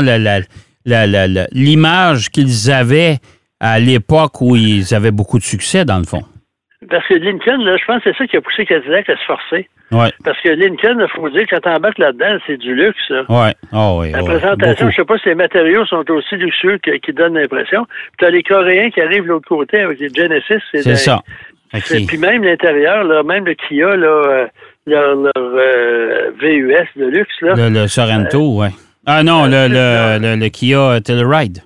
l'image 0.84 2.30
qu'ils 2.30 2.70
avaient 2.70 3.18
à 3.60 3.78
l'époque 3.78 4.40
où 4.40 4.56
ils 4.56 4.94
avaient 4.94 5.10
beaucoup 5.10 5.38
de 5.38 5.44
succès, 5.44 5.84
dans 5.84 5.98
le 5.98 6.04
fond. 6.04 6.22
Parce 6.88 7.06
que 7.06 7.14
Lincoln, 7.14 7.62
là, 7.62 7.76
je 7.76 7.84
pense 7.84 8.02
que 8.02 8.10
c'est 8.10 8.16
ça 8.16 8.26
qui 8.26 8.36
a 8.38 8.40
poussé 8.40 8.64
Cadillac 8.64 9.08
à 9.10 9.16
se 9.16 9.24
forcer. 9.26 9.68
Ouais. 9.92 10.08
Parce 10.24 10.40
que 10.40 10.48
Lincoln, 10.48 10.98
il 10.98 11.08
faut 11.14 11.28
dire, 11.28 11.44
quand 11.50 11.60
t'embarques 11.60 11.98
là-dedans, 11.98 12.38
c'est 12.46 12.56
du 12.56 12.74
luxe. 12.74 13.12
Ouais. 13.28 13.54
Oh, 13.72 13.98
oui. 14.00 14.12
La 14.12 14.22
présentation, 14.22 14.88
je 14.90 14.96
sais 14.96 15.04
pas 15.04 15.18
si 15.18 15.28
les 15.28 15.34
matériaux 15.34 15.84
sont 15.84 16.08
aussi 16.10 16.36
luxueux 16.36 16.78
qui 16.78 17.12
donnent 17.12 17.34
l'impression. 17.34 17.84
Puis 17.84 18.16
tu 18.18 18.24
as 18.24 18.30
les 18.30 18.42
Coréens 18.42 18.90
qui 18.90 19.00
arrivent 19.02 19.24
de 19.24 19.28
l'autre 19.28 19.48
côté 19.48 19.80
avec 19.80 19.98
les 20.00 20.08
Genesis. 20.08 20.62
C'est 20.72 20.96
ça. 20.96 21.20
Puis 21.72 22.18
même 22.18 22.42
l'intérieur, 22.42 23.04
même 23.24 23.44
le 23.44 23.54
Kia, 23.54 23.96
là, 23.96 24.06
euh, 24.06 24.46
leur, 24.86 25.14
leur 25.16 25.32
euh, 25.36 26.30
VUS 26.40 26.88
de 26.96 27.06
luxe. 27.06 27.34
Là, 27.42 27.54
le, 27.56 27.68
le 27.68 27.86
Sorento, 27.86 28.38
euh, 28.38 28.66
oui. 28.66 28.68
Ah 29.06 29.22
non, 29.22 29.44
le, 29.46 29.68
le, 29.68 30.36
le, 30.36 30.48
Kia 30.48 31.00
Telluride. 31.00 31.58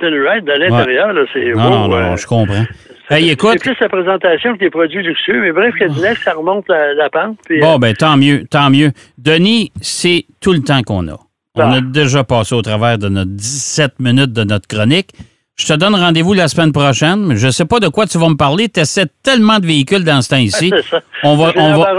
Telluride, 0.00 0.44
dans 0.44 0.58
l'intérieur, 0.58 1.12
là, 1.12 1.22
c'est 1.32 1.52
Non, 1.52 1.88
non, 1.88 1.88
non, 1.88 2.16
je 2.16 2.26
comprends. 2.26 2.64
C'est 3.08 3.36
plus 3.60 3.76
la 3.80 3.88
présentation 3.88 4.54
que 4.54 4.58
des 4.58 4.70
produits 4.70 5.02
luxueux. 5.02 5.40
Mais 5.42 5.52
bref, 5.52 5.74
Cadillac, 5.78 6.18
ça 6.18 6.32
remonte 6.32 6.66
la, 6.68 7.10
pente. 7.10 7.38
bon, 7.60 7.78
ben 7.78 7.94
tant 7.94 8.16
mieux, 8.16 8.44
tant 8.50 8.70
mieux. 8.70 8.92
Denis, 9.18 9.70
c'est 9.80 10.24
tout 10.40 10.52
le 10.52 10.60
temps 10.60 10.82
qu'on 10.82 11.08
a. 11.08 11.18
On 11.54 11.60
ah. 11.60 11.76
a 11.76 11.80
déjà 11.82 12.24
passé 12.24 12.54
au 12.54 12.62
travers 12.62 12.96
de 12.96 13.08
notre 13.08 13.30
17 13.30 14.00
minutes 14.00 14.32
de 14.32 14.44
notre 14.44 14.66
chronique. 14.66 15.10
Je 15.56 15.66
te 15.66 15.74
donne 15.74 15.94
rendez-vous 15.94 16.32
la 16.32 16.48
semaine 16.48 16.72
prochaine. 16.72 17.36
Je 17.36 17.46
ne 17.46 17.52
sais 17.52 17.66
pas 17.66 17.78
de 17.78 17.88
quoi 17.88 18.06
tu 18.06 18.16
vas 18.16 18.30
me 18.30 18.36
parler. 18.36 18.70
Tu 18.70 18.80
essaies 18.80 19.06
tellement 19.22 19.58
de 19.58 19.66
véhicules 19.66 20.02
dans 20.02 20.22
ce 20.22 20.30
temps 20.30 20.38
ici. 20.38 20.72
On 21.22 21.36
va, 21.36 21.52
on, 21.54 21.74
va, 21.78 21.94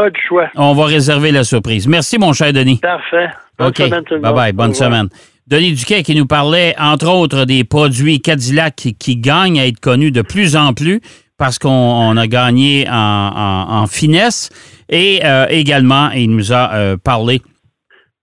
on 0.55 0.73
va 0.73 0.85
réserver 0.85 1.31
la 1.31 1.45
surprise. 1.45 1.87
Merci, 1.87 2.17
mon 2.17 2.33
cher 2.33 2.51
Denis. 2.51 2.79
Parfait. 2.81 3.29
Bonne 3.57 3.69
OK. 3.69 3.79
Bye-bye. 3.79 4.51
Bonne 4.51 4.73
semaine. 4.73 5.07
Denis 5.47 5.73
Duquet 5.73 6.03
qui 6.03 6.15
nous 6.15 6.25
parlait, 6.25 6.73
entre 6.79 7.07
autres, 7.07 7.43
des 7.45 7.63
produits 7.63 8.21
Cadillac 8.21 8.88
qui, 8.97 9.17
gagnent 9.17 9.59
à 9.59 9.67
être 9.67 9.79
connus 9.79 10.12
de 10.12 10.21
plus 10.21 10.55
en 10.55 10.73
plus 10.73 11.01
parce 11.38 11.59
qu'on 11.59 12.15
a 12.15 12.27
gagné 12.27 12.88
en, 12.89 13.85
finesse. 13.89 14.50
Et 14.89 15.21
euh, 15.23 15.45
également, 15.50 16.12
il 16.12 16.29
nous 16.29 16.53
a 16.53 16.73
euh, 16.73 16.97
parlé, 16.97 17.41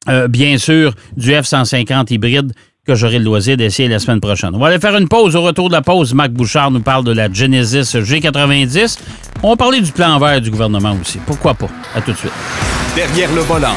euh, 0.08 0.28
bien 0.28 0.56
sûr, 0.56 0.94
du 1.16 1.32
F-150 1.32 2.12
hybride 2.12 2.52
que 2.86 2.94
j'aurai 2.94 3.18
le 3.18 3.24
loisir 3.24 3.58
d'essayer 3.58 3.88
la 3.88 3.98
semaine 3.98 4.20
prochaine. 4.20 4.50
On 4.54 4.58
va 4.58 4.68
aller 4.68 4.78
faire 4.78 4.96
une 4.96 5.08
pause. 5.08 5.36
Au 5.36 5.42
retour 5.42 5.68
de 5.68 5.74
la 5.74 5.82
pause, 5.82 6.14
Marc 6.14 6.30
Bouchard 6.30 6.70
nous 6.70 6.80
parle 6.80 7.04
de 7.04 7.12
la 7.12 7.30
Genesis 7.30 7.94
G90. 7.94 8.98
On 9.42 9.50
va 9.50 9.56
parler 9.56 9.82
du 9.82 9.92
plan 9.92 10.18
vert 10.18 10.40
du 10.40 10.50
gouvernement 10.50 10.96
aussi. 11.00 11.18
Pourquoi 11.26 11.52
pas? 11.52 11.68
À 11.94 12.00
tout 12.00 12.12
de 12.12 12.16
suite. 12.16 12.32
Derrière 12.96 13.32
le 13.34 13.42
volant. 13.42 13.76